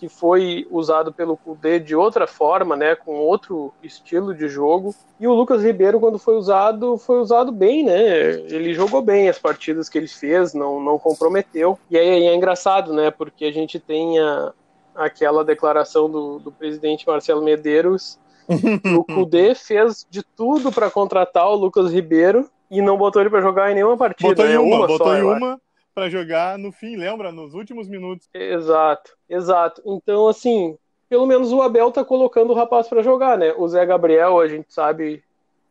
Que 0.00 0.08
foi 0.08 0.66
usado 0.72 1.12
pelo 1.12 1.36
Kudê 1.36 1.78
de 1.78 1.94
outra 1.94 2.26
forma, 2.26 2.74
né? 2.74 2.96
Com 2.96 3.14
outro 3.14 3.72
estilo 3.80 4.34
de 4.34 4.48
jogo. 4.48 4.92
E 5.20 5.26
o 5.28 5.34
Lucas 5.34 5.62
Ribeiro, 5.62 6.00
quando 6.00 6.18
foi 6.18 6.34
usado, 6.34 6.98
foi 6.98 7.20
usado 7.20 7.52
bem, 7.52 7.84
né? 7.84 8.32
Ele 8.50 8.74
jogou 8.74 9.00
bem 9.00 9.28
as 9.28 9.38
partidas 9.38 9.88
que 9.88 9.96
ele 9.96 10.08
fez, 10.08 10.52
não, 10.52 10.80
não 10.80 10.98
comprometeu. 10.98 11.78
E 11.88 11.96
aí 11.96 12.26
é 12.26 12.34
engraçado, 12.34 12.92
né? 12.92 13.12
Porque 13.12 13.44
a 13.44 13.52
gente 13.52 13.78
tem 13.78 14.18
a, 14.18 14.52
aquela 14.96 15.44
declaração 15.44 16.10
do, 16.10 16.40
do 16.40 16.50
presidente 16.50 17.06
Marcelo 17.06 17.40
Medeiros 17.40 18.18
o 18.48 19.04
Kudê 19.04 19.54
fez 19.54 20.06
de 20.10 20.22
tudo 20.22 20.72
para 20.72 20.90
contratar 20.90 21.48
o 21.48 21.54
Lucas 21.54 21.92
Ribeiro 21.92 22.48
e 22.70 22.82
não 22.82 22.96
botou 22.96 23.22
ele 23.22 23.30
para 23.30 23.40
jogar 23.40 23.70
em 23.70 23.74
nenhuma 23.74 23.96
partida. 23.96 24.28
Botou 24.28 24.46
em 24.46 24.56
uma, 24.56 24.76
uma 24.76 24.86
botou 24.86 25.06
só, 25.06 25.16
em 25.16 25.22
uma 25.22 25.60
para 25.94 26.10
jogar 26.10 26.58
no 26.58 26.72
fim, 26.72 26.96
lembra? 26.96 27.30
Nos 27.30 27.54
últimos 27.54 27.88
minutos. 27.88 28.28
Exato, 28.34 29.16
exato. 29.28 29.80
Então, 29.86 30.26
assim, 30.26 30.76
pelo 31.08 31.26
menos 31.26 31.52
o 31.52 31.62
Abel 31.62 31.90
tá 31.92 32.04
colocando 32.04 32.50
o 32.50 32.54
rapaz 32.54 32.88
para 32.88 33.02
jogar, 33.02 33.38
né? 33.38 33.54
O 33.56 33.68
Zé 33.68 33.86
Gabriel, 33.86 34.40
a 34.40 34.48
gente 34.48 34.72
sabe 34.72 35.22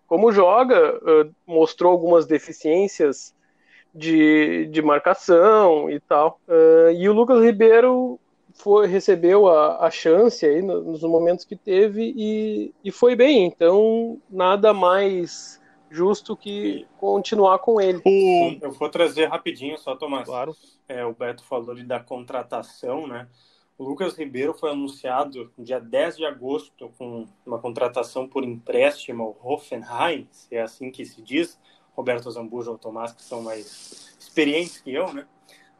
como 0.07 0.31
joga, 0.31 0.99
mostrou 1.45 1.91
algumas 1.91 2.25
deficiências 2.25 3.33
de, 3.93 4.67
de 4.67 4.81
marcação 4.81 5.89
e 5.89 5.99
tal. 5.99 6.39
e 6.95 7.09
o 7.09 7.13
Lucas 7.13 7.43
Ribeiro 7.43 8.19
foi 8.53 8.88
recebeu 8.88 9.48
a, 9.48 9.86
a 9.86 9.91
chance 9.91 10.45
aí 10.45 10.62
nos 10.62 11.01
momentos 11.01 11.43
que 11.43 11.55
teve 11.55 12.13
e, 12.15 12.74
e 12.83 12.91
foi 12.91 13.15
bem. 13.15 13.45
Então, 13.45 14.22
nada 14.29 14.74
mais 14.74 15.62
justo 15.89 16.36
que 16.36 16.88
continuar 16.98 17.60
com 17.60 17.79
ele. 17.79 18.00
Sim, 18.00 18.60
eu 18.62 18.72
vou 18.72 18.89
trazer 18.89 19.25
rapidinho 19.25 19.77
só, 19.77 19.95
Tomás. 19.95 20.25
Claro. 20.25 20.55
É, 20.88 21.05
o 21.05 21.13
Beto 21.13 21.43
falou 21.43 21.72
ali 21.72 21.83
da 21.83 22.00
contratação, 22.00 23.07
né? 23.07 23.27
O 23.77 23.83
Lucas 23.83 24.15
Ribeiro 24.15 24.53
foi 24.53 24.72
anunciado 24.72 25.51
dia 25.57 25.79
10 25.79 26.17
de 26.17 26.25
agosto 26.25 26.91
com 26.98 27.25
uma 27.45 27.60
contratação 27.60 28.27
por 28.27 28.43
empréstimo 28.43 29.24
ao 29.24 29.53
Hoffenheim, 29.53 30.27
se 30.31 30.55
é 30.55 30.62
assim 30.62 30.91
que 30.91 31.05
se 31.05 31.22
diz. 31.22 31.60
Roberto 31.95 32.29
Zambujo 32.31 32.72
ou 32.72 32.77
Tomás, 32.77 33.12
que 33.12 33.22
são 33.22 33.41
mais 33.41 34.15
experientes 34.19 34.79
que 34.79 34.91
eu, 34.93 35.13
né? 35.13 35.27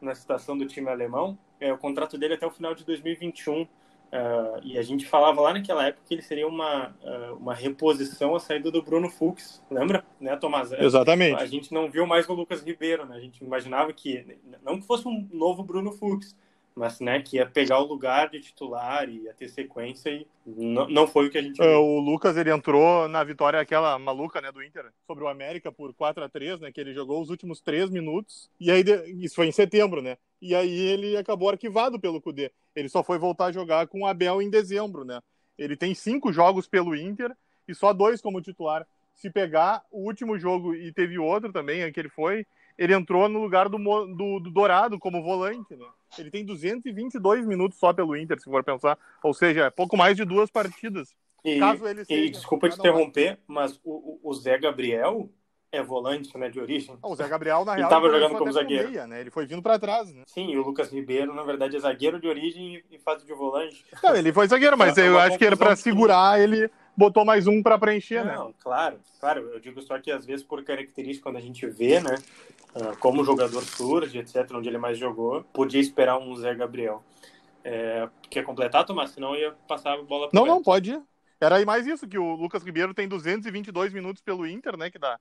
Na 0.00 0.14
situação 0.14 0.56
do 0.56 0.66
time 0.66 0.88
alemão 0.88 1.36
é, 1.60 1.72
o 1.72 1.78
contrato 1.78 2.18
dele 2.18 2.34
até 2.34 2.46
o 2.46 2.50
final 2.50 2.74
de 2.74 2.84
2021. 2.84 3.62
Uh, 3.62 3.66
é, 4.12 4.60
e 4.62 4.78
a 4.78 4.82
gente 4.82 5.06
falava 5.06 5.40
lá 5.40 5.52
naquela 5.52 5.86
época 5.86 6.04
que 6.06 6.14
ele 6.14 6.22
seria 6.22 6.46
uma, 6.46 6.94
uh, 7.02 7.34
uma 7.36 7.52
reposição 7.52 8.36
à 8.36 8.40
saída 8.40 8.70
do 8.70 8.82
Bruno 8.82 9.10
Fux, 9.10 9.62
lembra? 9.70 10.04
Né, 10.20 10.36
Tomás? 10.36 10.70
Exatamente. 10.72 11.42
A 11.42 11.46
gente 11.46 11.72
não 11.72 11.90
viu 11.90 12.06
mais 12.06 12.28
o 12.28 12.32
Lucas 12.32 12.62
Ribeiro, 12.62 13.06
né? 13.06 13.16
A 13.16 13.20
gente 13.20 13.42
imaginava 13.42 13.92
que, 13.92 14.38
não 14.62 14.80
que 14.80 14.86
fosse 14.86 15.08
um 15.08 15.28
novo 15.32 15.64
Bruno 15.64 15.90
Fux, 15.90 16.36
mas 16.74 16.98
né, 17.00 17.22
que 17.22 17.36
ia 17.36 17.46
pegar 17.46 17.78
o 17.78 17.86
lugar 17.86 18.28
de 18.28 18.40
titular 18.40 19.08
e 19.08 19.24
ia 19.24 19.34
ter 19.34 19.48
sequência 19.48 20.10
e 20.10 20.26
não, 20.44 20.88
não 20.88 21.06
foi 21.06 21.28
o 21.28 21.30
que 21.30 21.38
a 21.38 21.42
gente 21.42 21.62
é, 21.62 21.68
viu. 21.68 21.80
O 21.80 22.00
Lucas, 22.00 22.36
ele 22.36 22.50
entrou 22.50 23.06
na 23.08 23.22
vitória 23.22 23.60
aquela 23.60 23.98
maluca, 23.98 24.40
né, 24.40 24.50
do 24.50 24.62
Inter 24.62 24.92
sobre 25.06 25.24
o 25.24 25.28
América 25.28 25.70
por 25.70 25.94
4 25.94 26.24
a 26.24 26.28
3 26.28 26.60
né, 26.60 26.72
que 26.72 26.80
ele 26.80 26.92
jogou 26.92 27.22
os 27.22 27.30
últimos 27.30 27.60
três 27.60 27.90
minutos, 27.90 28.50
e 28.58 28.70
aí, 28.70 28.82
isso 29.18 29.36
foi 29.36 29.46
em 29.46 29.52
setembro, 29.52 30.02
né, 30.02 30.16
e 30.42 30.54
aí 30.54 30.78
ele 30.80 31.16
acabou 31.16 31.48
arquivado 31.48 31.98
pelo 31.98 32.20
Cudê. 32.20 32.50
Ele 32.74 32.88
só 32.88 33.04
foi 33.04 33.18
voltar 33.18 33.46
a 33.46 33.52
jogar 33.52 33.86
com 33.86 34.00
o 34.00 34.06
Abel 34.06 34.42
em 34.42 34.50
dezembro, 34.50 35.04
né. 35.04 35.20
Ele 35.56 35.76
tem 35.76 35.94
cinco 35.94 36.32
jogos 36.32 36.66
pelo 36.66 36.96
Inter 36.96 37.30
e 37.68 37.74
só 37.74 37.92
dois 37.92 38.20
como 38.20 38.42
titular. 38.42 38.86
Se 39.14 39.30
pegar 39.30 39.84
o 39.92 40.04
último 40.04 40.36
jogo 40.36 40.74
e 40.74 40.92
teve 40.92 41.18
outro 41.18 41.52
também, 41.52 41.90
que 41.92 42.00
ele 42.00 42.08
foi, 42.08 42.44
ele 42.76 42.94
entrou 42.94 43.28
no 43.28 43.40
lugar 43.40 43.68
do, 43.68 43.78
do, 43.78 44.40
do 44.40 44.50
Dourado 44.50 44.98
como 44.98 45.22
volante, 45.22 45.76
né? 45.76 45.86
Ele 46.18 46.30
tem 46.30 46.44
222 46.44 47.46
minutos 47.46 47.78
só 47.78 47.92
pelo 47.92 48.16
Inter, 48.16 48.38
se 48.38 48.44
for 48.44 48.62
pensar. 48.62 48.98
Ou 49.22 49.34
seja, 49.34 49.64
é 49.64 49.70
pouco 49.70 49.96
mais 49.96 50.16
de 50.16 50.24
duas 50.24 50.50
partidas. 50.50 51.14
E, 51.44 51.58
Caso 51.58 51.86
ele 51.86 52.04
seja, 52.04 52.20
e 52.20 52.30
desculpa 52.30 52.68
te 52.68 52.78
interromper, 52.78 53.38
mas 53.46 53.78
o, 53.84 54.18
o 54.22 54.32
Zé 54.32 54.58
Gabriel 54.58 55.28
é 55.70 55.82
volante, 55.82 56.36
né, 56.38 56.48
de 56.48 56.60
origem. 56.60 56.96
o 57.02 57.16
Zé 57.16 57.26
Gabriel, 57.28 57.64
na 57.64 57.74
real, 57.74 57.76
ele 57.76 57.86
estava 57.86 58.08
jogando 58.08 58.38
como 58.38 58.52
zagueiro. 58.52 58.90
Meia, 58.90 59.06
né? 59.06 59.20
Ele 59.20 59.30
foi 59.30 59.44
vindo 59.44 59.60
para 59.60 59.78
trás, 59.78 60.12
né? 60.12 60.22
Sim, 60.26 60.50
e 60.50 60.56
o 60.56 60.62
Lucas 60.62 60.90
Ribeiro, 60.90 61.34
na 61.34 61.42
verdade, 61.42 61.76
é 61.76 61.80
zagueiro 61.80 62.20
de 62.20 62.28
origem 62.28 62.82
e 62.90 62.98
faz 62.98 63.24
de 63.24 63.34
volante. 63.34 63.84
Não, 64.02 64.14
ele 64.14 64.32
foi 64.32 64.46
zagueiro, 64.46 64.78
mas 64.78 64.96
é 64.96 65.08
eu 65.08 65.18
acho 65.18 65.36
que 65.36 65.44
era 65.44 65.56
para 65.56 65.74
segurar, 65.76 66.40
ele 66.40 66.70
botou 66.96 67.24
mais 67.24 67.46
um 67.46 67.62
para 67.62 67.78
preencher, 67.78 68.24
Não, 68.24 68.48
né? 68.48 68.54
claro, 68.60 69.00
claro. 69.20 69.40
Eu 69.52 69.60
digo 69.60 69.80
só 69.82 69.98
que 69.98 70.10
às 70.10 70.24
vezes 70.24 70.44
por 70.44 70.62
característica, 70.64 71.24
quando 71.24 71.36
a 71.36 71.40
gente 71.40 71.66
vê, 71.66 72.00
né, 72.00 72.14
ah, 72.74 72.96
como 72.98 73.22
o 73.22 73.24
jogador 73.24 73.62
surge, 73.62 74.18
etc., 74.18 74.50
onde 74.52 74.68
ele 74.68 74.78
mais 74.78 74.98
jogou, 74.98 75.44
podia 75.52 75.80
esperar 75.80 76.18
um 76.18 76.34
Zé 76.36 76.54
Gabriel. 76.54 77.02
É, 77.62 78.08
quer 78.30 78.44
completar, 78.44 78.84
Tomás? 78.84 79.10
Senão 79.10 79.34
eu 79.34 79.40
ia 79.40 79.52
passar 79.66 79.94
a 79.94 80.02
bola 80.02 80.28
para 80.28 80.38
Não, 80.38 80.46
não, 80.46 80.62
pode 80.62 80.92
ir. 80.92 81.02
Era 81.40 81.56
aí 81.56 81.64
mais 81.64 81.86
isso, 81.86 82.06
que 82.06 82.18
o 82.18 82.34
Lucas 82.34 82.62
Ribeiro 82.62 82.94
tem 82.94 83.08
222 83.08 83.92
minutos 83.92 84.22
pelo 84.22 84.46
Inter, 84.46 84.76
né, 84.76 84.90
que 84.90 84.98
dá 84.98 85.18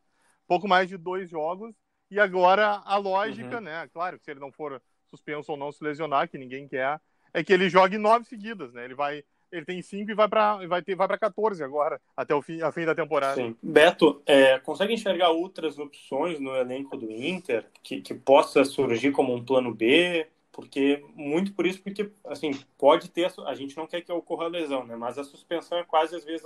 pouco 0.48 0.68
mais 0.68 0.88
de 0.88 0.98
dois 0.98 1.30
jogos, 1.30 1.74
e 2.10 2.20
agora 2.20 2.82
a 2.86 2.98
lógica, 2.98 3.58
uhum. 3.58 3.64
né, 3.64 3.90
claro, 3.92 4.20
se 4.22 4.30
ele 4.30 4.40
não 4.40 4.52
for 4.52 4.82
suspenso 5.10 5.52
ou 5.52 5.58
não 5.58 5.72
se 5.72 5.84
lesionar, 5.84 6.30
que 6.30 6.38
ninguém 6.38 6.68
quer, 6.68 7.00
é 7.34 7.44
que 7.44 7.52
ele 7.52 7.70
jogue 7.70 7.98
nove 7.98 8.26
seguidas, 8.26 8.72
né, 8.74 8.86
ele 8.86 8.94
vai 8.96 9.24
ele 9.54 9.66
tem 9.66 9.82
5 9.82 10.10
e 10.10 10.16
vai 10.16 10.28
para 10.28 10.66
vai 10.68 10.82
ter 10.82 10.96
vai 10.96 11.08
para 11.08 11.18
14 11.18 11.64
agora, 11.64 12.02
até 12.18 12.34
o 12.34 12.42
fim, 12.42 12.62
a 12.62 12.72
fim 12.72 12.86
da 12.86 12.96
temporada. 12.96 13.36
Sim. 13.36 13.56
Beto, 13.62 14.22
é, 14.26 14.58
consegue 14.60 14.94
enxergar 14.94 15.30
outras 15.30 15.78
opções 15.78 16.40
no 16.40 16.56
elenco 16.56 16.98
do 16.98 17.12
Inter 17.12 17.66
que, 17.84 18.02
que 18.02 18.14
possa 18.14 18.66
surgir 18.66 19.12
como 19.12 19.34
um 19.34 19.44
plano 19.44 19.74
B? 19.74 20.28
Porque 20.52 21.04
muito 21.16 21.54
por 21.54 21.66
isso, 21.66 21.82
porque 21.82 22.12
assim, 22.26 22.52
pode 22.78 23.10
ter 23.10 23.32
a 23.46 23.54
gente 23.56 23.78
não 23.78 23.88
quer 23.88 24.02
que 24.02 24.12
ocorra 24.12 24.48
lesão, 24.48 24.86
né? 24.86 24.96
Mas 24.96 25.18
a 25.18 25.24
suspensão 25.24 25.78
é 25.78 25.84
quase 25.84 26.16
às 26.16 26.24
vezes 26.24 26.46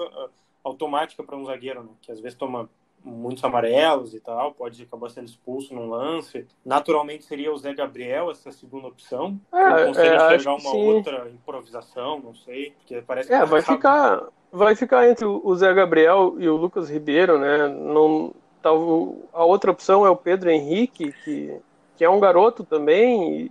automática 0.64 1.24
para 1.24 1.36
um 1.38 1.46
zagueiro, 1.46 1.84
né? 1.84 1.92
Que 2.02 2.12
às 2.12 2.20
vezes 2.20 2.38
toma 2.38 2.70
muitos 3.04 3.44
amarelos 3.44 4.14
e 4.14 4.20
tal, 4.20 4.54
pode 4.54 4.82
acabar 4.84 5.10
sendo 5.10 5.28
expulso 5.28 5.74
num 5.74 5.90
lance. 5.90 6.46
Naturalmente 6.66 7.26
seria 7.26 7.54
o 7.54 7.58
Zé 7.58 7.74
Gabriel 7.74 8.30
essa 8.32 8.52
segunda 8.52 8.88
opção. 8.88 9.40
É, 9.54 9.86
consegue 9.86 10.10
é, 10.10 10.16
enxergar 10.16 10.52
uma 10.52 10.72
sim. 10.72 10.94
outra 10.94 11.30
improvisação, 11.30 12.20
não 12.20 12.36
sei, 12.36 12.72
porque 12.72 13.02
parece 13.02 13.34
É, 13.34 13.46
vai 13.46 13.62
ficar 13.62 14.28
vai 14.52 14.76
ficar 14.76 15.10
entre 15.10 15.26
o 15.26 15.56
Zé 15.56 15.74
Gabriel 15.74 16.36
e 16.38 16.48
o 16.48 16.56
Lucas 16.56 16.90
Ribeiro, 16.90 17.38
né? 17.38 17.68
Não 17.68 18.34
tal 18.62 19.16
a 19.34 19.44
outra 19.46 19.72
opção 19.72 20.06
é 20.06 20.10
o 20.10 20.16
Pedro 20.16 20.50
Henrique, 20.50 21.14
que 21.24 21.60
que 21.98 22.06
é 22.06 22.10
um 22.10 22.20
garoto 22.20 22.64
também, 22.64 23.50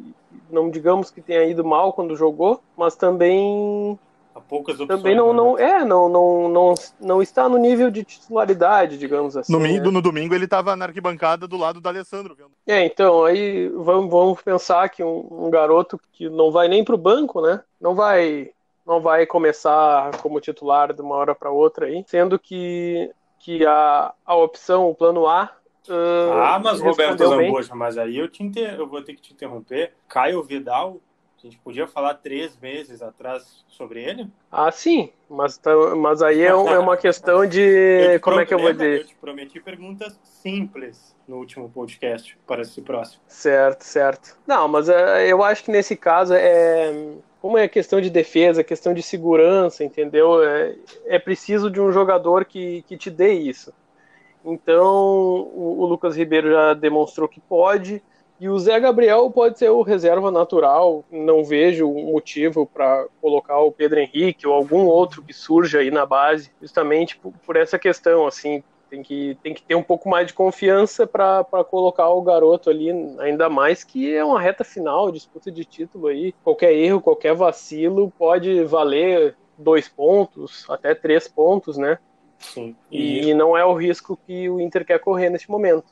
não 0.49 0.71
digamos 0.71 1.11
que 1.11 1.21
tenha 1.21 1.45
ido 1.45 1.65
mal 1.65 1.93
quando 1.93 2.15
jogou, 2.15 2.62
mas 2.76 2.95
também 2.95 3.99
poucas 4.40 4.81
opções. 4.81 5.00
Também 5.00 5.14
não, 5.14 5.33
né? 5.33 5.37
não 5.37 5.59
é, 5.59 5.85
não, 5.85 6.09
não, 6.09 6.49
não, 6.49 6.75
não 7.00 7.23
está 7.23 7.49
no 7.49 7.59
nível 7.59 7.90
de 7.90 8.05
titularidade, 8.05 8.99
digamos 8.99 9.37
assim. 9.37 9.52
No, 9.52 9.59
né? 9.59 9.78
no 9.78 10.02
domingo 10.02 10.35
ele 10.35 10.45
estava 10.45 10.76
na 10.76 10.87
arquibancada 10.87 11.47
do 11.47 11.57
lado 11.57 11.81
do 11.81 11.88
Alessandro. 11.88 12.37
É, 12.66 12.85
então, 12.85 13.25
aí 13.25 13.69
vamos, 13.69 14.11
vamos 14.11 14.43
pensar 14.43 14.88
que 14.88 15.02
um, 15.02 15.26
um 15.31 15.50
garoto 15.50 16.00
que 16.12 16.28
não 16.28 16.50
vai 16.50 16.69
nem 16.69 16.85
para 16.85 16.95
o 16.95 16.99
banco, 16.99 17.40
né? 17.40 17.62
Não 17.81 17.95
vai, 17.95 18.50
não 18.87 19.00
vai 19.00 19.26
começar 19.26 20.11
como 20.23 20.40
titular 20.40 20.93
de 20.93 21.02
uma 21.02 21.14
hora 21.14 21.35
para 21.35 21.50
outra 21.50 21.87
aí, 21.87 22.05
sendo 22.07 22.38
que, 22.38 23.11
que 23.38 23.64
a, 23.66 24.12
a 24.25 24.35
opção, 24.37 24.88
o 24.88 24.95
plano 24.95 25.26
A, 25.26 25.50
Uh, 25.88 26.33
ah, 26.33 26.59
mas 26.59 26.81
Roberto 26.81 27.19
Zambuja, 27.19 27.73
mas 27.75 27.97
aí 27.97 28.19
eu, 28.19 28.28
te 28.28 28.43
inter... 28.43 28.75
eu 28.75 28.88
vou 28.88 29.02
ter 29.02 29.14
que 29.14 29.23
te 29.23 29.33
interromper. 29.33 29.93
Caio 30.09 30.43
Vidal 30.43 31.00
A 31.47 31.49
gente 31.49 31.59
podia 31.59 31.87
falar 31.87 32.15
três 32.15 32.59
meses 32.59 33.00
atrás 33.00 33.65
sobre 33.69 34.03
ele? 34.03 34.29
Ah, 34.50 34.73
sim, 34.73 35.12
mas, 35.31 35.57
tá, 35.57 35.71
mas 35.95 36.21
aí 36.21 36.43
é, 36.43 36.49
é 36.49 36.79
uma 36.79 36.97
questão 36.97 37.47
de. 37.47 38.19
Como 38.21 38.41
é 38.41 38.45
que 38.45 38.53
eu 38.53 38.59
vou 38.59 38.73
dizer? 38.73 39.03
Eu 39.03 39.07
te 39.07 39.15
prometi 39.15 39.61
perguntas 39.61 40.19
simples 40.25 41.15
no 41.29 41.37
último 41.37 41.71
podcast 41.71 42.37
para 42.45 42.62
esse 42.62 42.83
próximo. 42.83 43.23
Certo, 43.29 43.83
certo. 43.83 44.37
Não, 44.45 44.67
mas 44.67 44.88
é, 44.88 45.29
eu 45.29 45.45
acho 45.45 45.62
que 45.62 45.71
nesse 45.71 45.95
caso 45.95 46.35
é. 46.35 47.12
Como 47.41 47.57
é 47.57 47.69
questão 47.69 48.00
de 48.00 48.11
defesa, 48.11 48.65
questão 48.65 48.93
de 48.93 49.03
segurança, 49.03 49.85
entendeu? 49.85 50.43
É, 50.43 50.75
é 51.05 51.19
preciso 51.21 51.71
de 51.71 51.81
um 51.81 51.93
jogador 51.93 52.45
que, 52.45 52.83
que 52.88 52.97
te 52.97 53.09
dê 53.09 53.35
isso. 53.35 53.73
Então, 54.45 54.85
o, 54.85 55.76
o 55.79 55.87
Lucas 55.87 56.17
Ribeiro 56.17 56.50
já 56.50 56.75
demonstrou 56.75 57.29
que 57.29 57.41
pode. 57.41 58.03
E 58.38 58.49
o 58.49 58.59
Zé 58.59 58.78
Gabriel 58.78 59.31
pode 59.31 59.59
ser 59.59 59.71
o 59.71 59.83
reserva 59.83 60.31
natural. 60.31 61.05
Não 61.11 61.43
vejo 61.43 61.88
um 61.88 62.12
motivo 62.12 62.66
para 62.66 63.07
colocar 63.21 63.59
o 63.61 63.73
Pedro 63.73 63.99
Henrique 63.99 64.47
ou 64.47 64.52
algum 64.52 64.85
outro 64.87 65.23
que 65.23 65.33
surja 65.33 65.78
aí 65.78 65.90
na 65.90 66.05
base, 66.05 66.50
justamente 66.61 67.16
por, 67.16 67.33
por 67.45 67.57
essa 67.57 67.78
questão. 67.78 68.26
Assim, 68.26 68.62
tem 68.90 69.02
que, 69.02 69.38
tem 69.43 69.55
que 69.55 69.62
ter 69.62 69.75
um 69.75 69.83
pouco 69.83 70.09
mais 70.09 70.26
de 70.26 70.35
confiança 70.35 71.07
para 71.07 71.45
colocar 71.69 72.09
o 72.11 72.23
garoto 72.23 72.71
ali, 72.71 72.90
ainda 73.19 73.49
mais 73.49 73.83
que 73.83 74.14
é 74.14 74.25
uma 74.25 74.40
reta 74.40 74.64
final, 74.64 75.11
disputa 75.11 75.50
de 75.50 75.64
título 75.64 76.09
aí. 76.09 76.35
Qualquer 76.45 76.73
erro, 76.73 77.00
qualquer 77.00 77.35
vacilo 77.35 78.12
pode 78.19 78.64
valer 78.64 79.35
dois 79.59 79.88
pontos, 79.88 80.69
até 80.69 80.95
três 80.95 81.26
pontos, 81.26 81.76
né? 81.76 81.99
Sim. 82.38 82.76
E, 82.90 83.28
e 83.28 83.35
não 83.35 83.57
é 83.57 83.64
o 83.64 83.75
risco 83.75 84.19
que 84.26 84.49
o 84.49 84.61
Inter 84.61 84.85
quer 84.85 85.00
correr 85.00 85.31
neste 85.31 85.50
momento. 85.50 85.87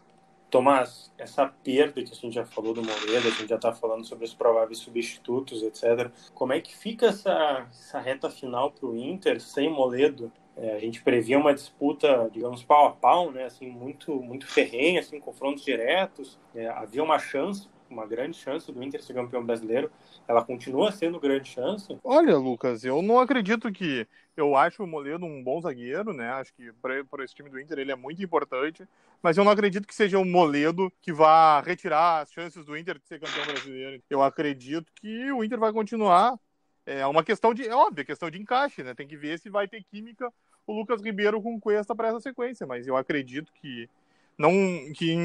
Tomás, 0.54 1.12
essa 1.18 1.46
perda 1.49 2.00
que 2.00 2.12
a 2.12 2.14
gente 2.14 2.32
já 2.32 2.46
falou 2.46 2.73
do 2.73 2.80
Moreira, 2.80 3.26
a 3.26 3.30
gente 3.32 3.49
já 3.49 3.56
está 3.56 3.73
falando 3.73 4.04
sobre 4.04 4.25
os 4.25 4.32
prováveis 4.32 4.78
substitutos, 4.78 5.64
etc. 5.64 6.12
Como 6.32 6.52
é 6.52 6.61
que 6.61 6.76
fica 6.76 7.06
essa, 7.06 7.66
essa 7.73 7.99
reta 7.99 8.30
final 8.30 8.70
para 8.70 8.87
o 8.87 8.96
Inter 8.96 9.40
sem 9.40 9.68
Moledo? 9.68 10.30
É, 10.56 10.76
a 10.76 10.78
gente 10.78 11.02
previa 11.02 11.40
uma 11.40 11.52
disputa, 11.52 12.30
digamos, 12.32 12.62
pau 12.62 12.87
a 12.87 12.92
pau, 12.92 13.32
né? 13.32 13.46
Assim, 13.46 13.68
muito, 13.68 14.14
muito 14.23 14.46
ferrenha, 14.46 15.00
assim, 15.00 15.18
confrontos 15.18 15.64
diretos. 15.64 16.38
É, 16.54 16.68
havia 16.68 17.02
uma 17.02 17.18
chance, 17.18 17.68
uma 17.90 18.06
grande 18.06 18.37
chance 18.37 18.70
do 18.70 18.80
Inter 18.80 19.02
ser 19.02 19.14
campeão 19.14 19.44
brasileiro. 19.44 19.90
Ela 20.28 20.44
continua 20.44 20.92
sendo 20.92 21.18
grande 21.18 21.49
chance? 21.49 21.99
Olha, 22.04 22.38
Lucas, 22.38 22.84
eu 22.84 23.02
não 23.02 23.18
acredito 23.18 23.73
que 23.73 24.06
eu 24.36 24.56
acho 24.56 24.82
o 24.82 24.86
Moledo 24.86 25.24
um 25.24 25.42
bom 25.42 25.60
zagueiro, 25.60 26.12
né? 26.12 26.30
Acho 26.32 26.52
que 26.54 26.72
para 26.72 27.24
esse 27.24 27.34
time 27.34 27.48
do 27.48 27.60
Inter 27.60 27.78
ele 27.78 27.92
é 27.92 27.96
muito 27.96 28.22
importante. 28.22 28.86
Mas 29.22 29.36
eu 29.36 29.44
não 29.44 29.52
acredito 29.52 29.86
que 29.86 29.94
seja 29.94 30.18
o 30.18 30.24
Moledo 30.24 30.92
que 31.00 31.12
vá 31.12 31.60
retirar 31.60 32.20
as 32.20 32.32
chances 32.32 32.64
do 32.64 32.76
Inter 32.76 32.98
de 32.98 33.06
ser 33.06 33.20
campeão 33.20 33.46
brasileiro. 33.46 34.02
Eu 34.10 34.22
acredito 34.22 34.90
que 34.94 35.30
o 35.32 35.44
Inter 35.44 35.58
vai 35.58 35.72
continuar. 35.72 36.38
É 36.84 37.06
uma 37.06 37.24
questão 37.24 37.54
de, 37.54 37.66
é 37.66 37.74
óbvio, 37.74 38.04
questão 38.04 38.30
de 38.30 38.40
encaixe, 38.40 38.82
né? 38.82 38.94
Tem 38.94 39.06
que 39.06 39.16
ver 39.16 39.38
se 39.38 39.48
vai 39.48 39.68
ter 39.68 39.82
química 39.84 40.32
o 40.66 40.72
Lucas 40.72 41.00
Ribeiro 41.00 41.40
com 41.40 41.60
Cuesta 41.60 41.94
para 41.94 42.08
essa 42.08 42.20
sequência. 42.20 42.66
Mas 42.66 42.86
eu 42.86 42.96
acredito 42.96 43.52
que 43.54 43.88
não, 44.36 44.50
que 44.94 45.16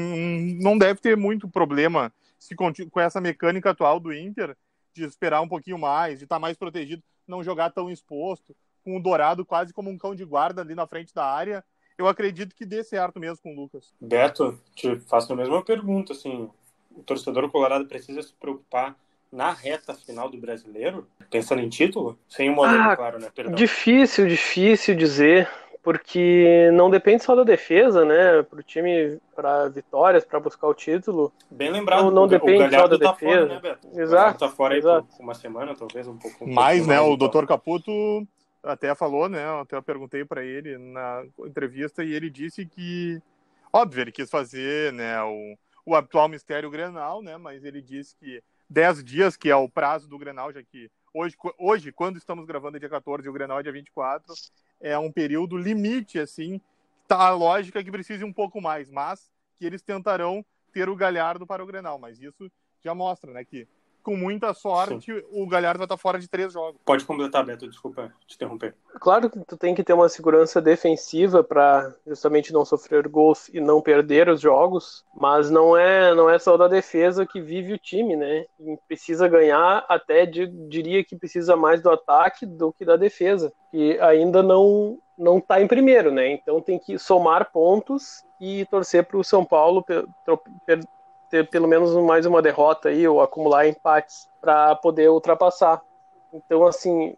não 0.62 0.78
deve 0.78 1.00
ter 1.00 1.16
muito 1.16 1.48
problema 1.48 2.12
se 2.38 2.54
com 2.54 3.00
essa 3.00 3.20
mecânica 3.20 3.70
atual 3.70 3.98
do 4.00 4.12
Inter 4.14 4.56
de 4.94 5.04
esperar 5.04 5.40
um 5.40 5.48
pouquinho 5.48 5.78
mais, 5.78 6.18
de 6.18 6.24
estar 6.24 6.36
tá 6.36 6.40
mais 6.40 6.56
protegido, 6.56 7.02
não 7.26 7.44
jogar 7.44 7.70
tão 7.70 7.90
exposto 7.90 8.56
com 8.84 8.96
o 8.96 9.02
Dourado 9.02 9.44
quase 9.44 9.72
como 9.72 9.90
um 9.90 9.98
cão 9.98 10.14
de 10.14 10.24
guarda 10.24 10.62
ali 10.62 10.74
na 10.74 10.86
frente 10.86 11.14
da 11.14 11.24
área, 11.24 11.64
eu 11.98 12.08
acredito 12.08 12.54
que 12.54 12.64
dê 12.64 12.82
certo 12.82 13.20
mesmo 13.20 13.38
com 13.42 13.52
o 13.52 13.56
Lucas. 13.56 13.92
Beto, 14.00 14.58
te 14.74 14.98
faço 15.00 15.32
a 15.32 15.36
mesma 15.36 15.62
pergunta, 15.62 16.12
assim, 16.12 16.48
o 16.90 17.02
torcedor 17.02 17.48
colorado 17.50 17.86
precisa 17.86 18.22
se 18.22 18.32
preocupar 18.32 18.96
na 19.30 19.52
reta 19.52 19.94
final 19.94 20.28
do 20.28 20.38
brasileiro, 20.38 21.06
pensando 21.30 21.60
em 21.60 21.68
título, 21.68 22.18
sem 22.28 22.50
o 22.50 22.54
modelo, 22.54 22.82
ah, 22.82 22.96
claro, 22.96 23.18
né? 23.20 23.28
Perdão. 23.32 23.54
Difícil, 23.54 24.26
difícil 24.26 24.96
dizer, 24.96 25.48
porque 25.82 26.68
não 26.72 26.90
depende 26.90 27.22
só 27.22 27.36
da 27.36 27.44
defesa, 27.44 28.04
né? 28.04 28.42
Para 28.42 28.58
o 28.58 28.62
time, 28.62 29.20
para 29.34 29.68
vitórias, 29.68 30.24
para 30.24 30.40
buscar 30.40 30.66
o 30.66 30.74
título. 30.74 31.32
Bem 31.50 31.70
lembrado, 31.70 32.04
não, 32.04 32.10
não 32.10 32.22
o, 32.24 32.26
depende 32.26 32.64
o 32.64 32.70
só 32.70 32.86
da 32.88 32.98
tá 32.98 33.12
defesa. 33.12 33.46
Fora, 33.46 33.54
né, 33.54 33.60
Beto? 33.60 34.00
Exato. 34.00 34.44
O 34.44 34.48
tá 34.48 34.54
fora 34.54 34.76
exato. 34.76 35.06
aí 35.08 35.16
por 35.16 35.22
uma 35.22 35.34
semana, 35.34 35.74
talvez 35.76 36.08
um 36.08 36.18
pouco. 36.18 36.44
Um 36.44 36.52
mais, 36.52 36.86
né? 36.86 36.96
Mais, 36.96 37.08
o 37.08 37.14
então. 37.14 37.28
Dr. 37.28 37.46
Caputo 37.46 38.26
até 38.62 38.94
falou, 38.94 39.28
né? 39.28 39.44
Até 39.60 39.80
perguntei 39.80 40.24
para 40.24 40.44
ele 40.44 40.76
na 40.78 41.24
entrevista 41.46 42.04
e 42.04 42.12
ele 42.12 42.30
disse 42.30 42.66
que, 42.66 43.20
óbvio, 43.72 44.02
ele 44.02 44.12
quis 44.12 44.30
fazer, 44.30 44.92
né? 44.92 45.22
O, 45.22 45.56
o 45.86 45.94
atual 45.94 46.28
mistério 46.28 46.70
Grenal, 46.70 47.22
né? 47.22 47.36
Mas 47.36 47.64
ele 47.64 47.80
disse 47.80 48.14
que 48.16 48.42
10 48.68 49.02
dias, 49.02 49.36
que 49.36 49.50
é 49.50 49.56
o 49.56 49.68
prazo 49.68 50.08
do 50.08 50.18
Grenal, 50.18 50.52
já 50.52 50.62
que 50.62 50.90
hoje, 51.12 51.36
hoje 51.58 51.92
quando 51.92 52.16
estamos 52.18 52.46
gravando 52.46 52.76
é 52.76 52.80
dia 52.80 52.88
14 52.88 53.26
e 53.26 53.30
o 53.30 53.32
Grenal 53.32 53.60
é 53.60 53.62
dia 53.62 53.72
24, 53.72 54.32
é 54.80 54.98
um 54.98 55.10
período 55.10 55.56
limite, 55.56 56.18
assim, 56.18 56.60
tá 57.08 57.26
a 57.26 57.30
lógica 57.30 57.82
que 57.82 57.90
precise 57.90 58.24
um 58.24 58.32
pouco 58.32 58.60
mais, 58.60 58.90
mas 58.90 59.30
que 59.58 59.66
eles 59.66 59.82
tentarão 59.82 60.44
ter 60.72 60.88
o 60.88 60.96
Galhardo 60.96 61.46
para 61.46 61.62
o 61.62 61.66
Grenal, 61.66 61.98
mas 61.98 62.20
isso 62.20 62.50
já 62.82 62.94
mostra, 62.94 63.32
né, 63.32 63.44
que 63.44 63.66
com 64.02 64.16
muita 64.16 64.52
sorte, 64.54 65.12
Sim. 65.12 65.22
o 65.30 65.46
Galhardo 65.46 65.78
vai 65.78 65.84
estar 65.86 65.96
fora 65.96 66.18
de 66.18 66.28
três 66.28 66.52
jogos. 66.52 66.80
Pode 66.84 67.04
completar, 67.04 67.44
Beto, 67.44 67.68
desculpa 67.68 68.12
te 68.26 68.34
interromper. 68.34 68.74
Claro 69.00 69.30
que 69.30 69.38
tu 69.40 69.56
tem 69.56 69.74
que 69.74 69.84
ter 69.84 69.92
uma 69.92 70.08
segurança 70.08 70.60
defensiva 70.60 71.42
para 71.42 71.94
justamente 72.06 72.52
não 72.52 72.64
sofrer 72.64 73.06
gols 73.08 73.48
e 73.48 73.60
não 73.60 73.80
perder 73.80 74.28
os 74.28 74.40
jogos, 74.40 75.04
mas 75.14 75.50
não 75.50 75.76
é 75.76 76.14
não 76.14 76.28
é 76.28 76.38
só 76.38 76.56
da 76.56 76.68
defesa 76.68 77.26
que 77.26 77.40
vive 77.40 77.72
o 77.72 77.78
time, 77.78 78.16
né? 78.16 78.44
E 78.58 78.76
precisa 78.88 79.28
ganhar, 79.28 79.84
até 79.88 80.26
de, 80.26 80.46
diria 80.68 81.04
que 81.04 81.16
precisa 81.16 81.56
mais 81.56 81.82
do 81.82 81.90
ataque 81.90 82.44
do 82.46 82.72
que 82.72 82.84
da 82.84 82.96
defesa, 82.96 83.52
que 83.70 83.98
ainda 84.00 84.42
não 84.42 84.98
não 85.20 85.36
está 85.36 85.60
em 85.60 85.66
primeiro, 85.66 86.10
né? 86.10 86.32
Então 86.32 86.62
tem 86.62 86.78
que 86.78 86.98
somar 86.98 87.52
pontos 87.52 88.24
e 88.40 88.64
torcer 88.66 89.04
para 89.04 89.18
o 89.18 89.24
São 89.24 89.44
Paulo 89.44 89.84
ter 91.30 91.48
pelo 91.48 91.68
menos 91.68 91.94
mais 91.94 92.26
uma 92.26 92.42
derrota 92.42 92.88
aí 92.88 93.06
ou 93.06 93.22
acumular 93.22 93.66
empates 93.66 94.28
para 94.40 94.74
poder 94.74 95.08
ultrapassar. 95.08 95.80
Então, 96.32 96.66
assim, 96.66 97.14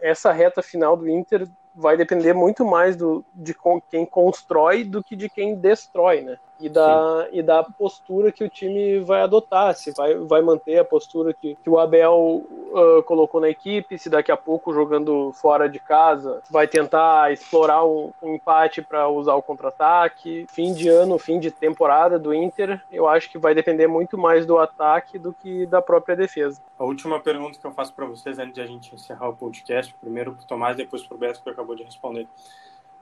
essa 0.00 0.32
reta 0.32 0.60
final 0.60 0.96
do 0.96 1.08
Inter 1.08 1.48
vai 1.74 1.96
depender 1.96 2.34
muito 2.34 2.64
mais 2.64 2.96
do, 2.96 3.24
de 3.34 3.56
quem 3.88 4.04
constrói 4.04 4.84
do 4.84 5.02
que 5.02 5.16
de 5.16 5.28
quem 5.28 5.54
destrói, 5.54 6.20
né? 6.20 6.38
E 6.62 6.68
da, 6.68 7.28
e 7.32 7.42
da 7.42 7.64
postura 7.64 8.30
que 8.30 8.44
o 8.44 8.48
time 8.48 9.00
vai 9.00 9.20
adotar, 9.20 9.74
se 9.74 9.90
vai, 9.90 10.14
vai 10.14 10.40
manter 10.40 10.78
a 10.78 10.84
postura 10.84 11.34
que, 11.34 11.56
que 11.56 11.68
o 11.68 11.76
Abel 11.78 12.46
uh, 12.46 13.02
colocou 13.04 13.40
na 13.40 13.48
equipe, 13.48 13.98
se 13.98 14.08
daqui 14.08 14.30
a 14.30 14.36
pouco 14.36 14.72
jogando 14.72 15.32
fora 15.32 15.68
de 15.68 15.80
casa 15.80 16.40
vai 16.48 16.68
tentar 16.68 17.32
explorar 17.32 17.84
um, 17.84 18.12
um 18.22 18.34
empate 18.36 18.80
para 18.80 19.08
usar 19.08 19.34
o 19.34 19.42
contra-ataque. 19.42 20.46
Fim 20.48 20.72
de 20.72 20.88
ano, 20.88 21.18
fim 21.18 21.40
de 21.40 21.50
temporada 21.50 22.16
do 22.16 22.32
Inter, 22.32 22.80
eu 22.92 23.08
acho 23.08 23.28
que 23.28 23.38
vai 23.38 23.54
depender 23.54 23.88
muito 23.88 24.16
mais 24.16 24.46
do 24.46 24.58
ataque 24.58 25.18
do 25.18 25.32
que 25.32 25.66
da 25.66 25.82
própria 25.82 26.14
defesa. 26.14 26.60
A 26.78 26.84
última 26.84 27.18
pergunta 27.18 27.58
que 27.58 27.66
eu 27.66 27.72
faço 27.72 27.92
para 27.92 28.06
vocês 28.06 28.38
antes 28.38 28.54
de 28.54 28.60
a 28.60 28.66
gente 28.66 28.94
encerrar 28.94 29.28
o 29.28 29.36
podcast, 29.36 29.92
primeiro 30.00 30.32
para 30.32 30.42
o 30.42 30.46
Tomás, 30.46 30.76
depois 30.76 31.02
para 31.02 31.14
o 31.16 31.18
Beto, 31.18 31.42
que 31.42 31.50
acabou 31.50 31.74
de 31.74 31.82
responder. 31.82 32.28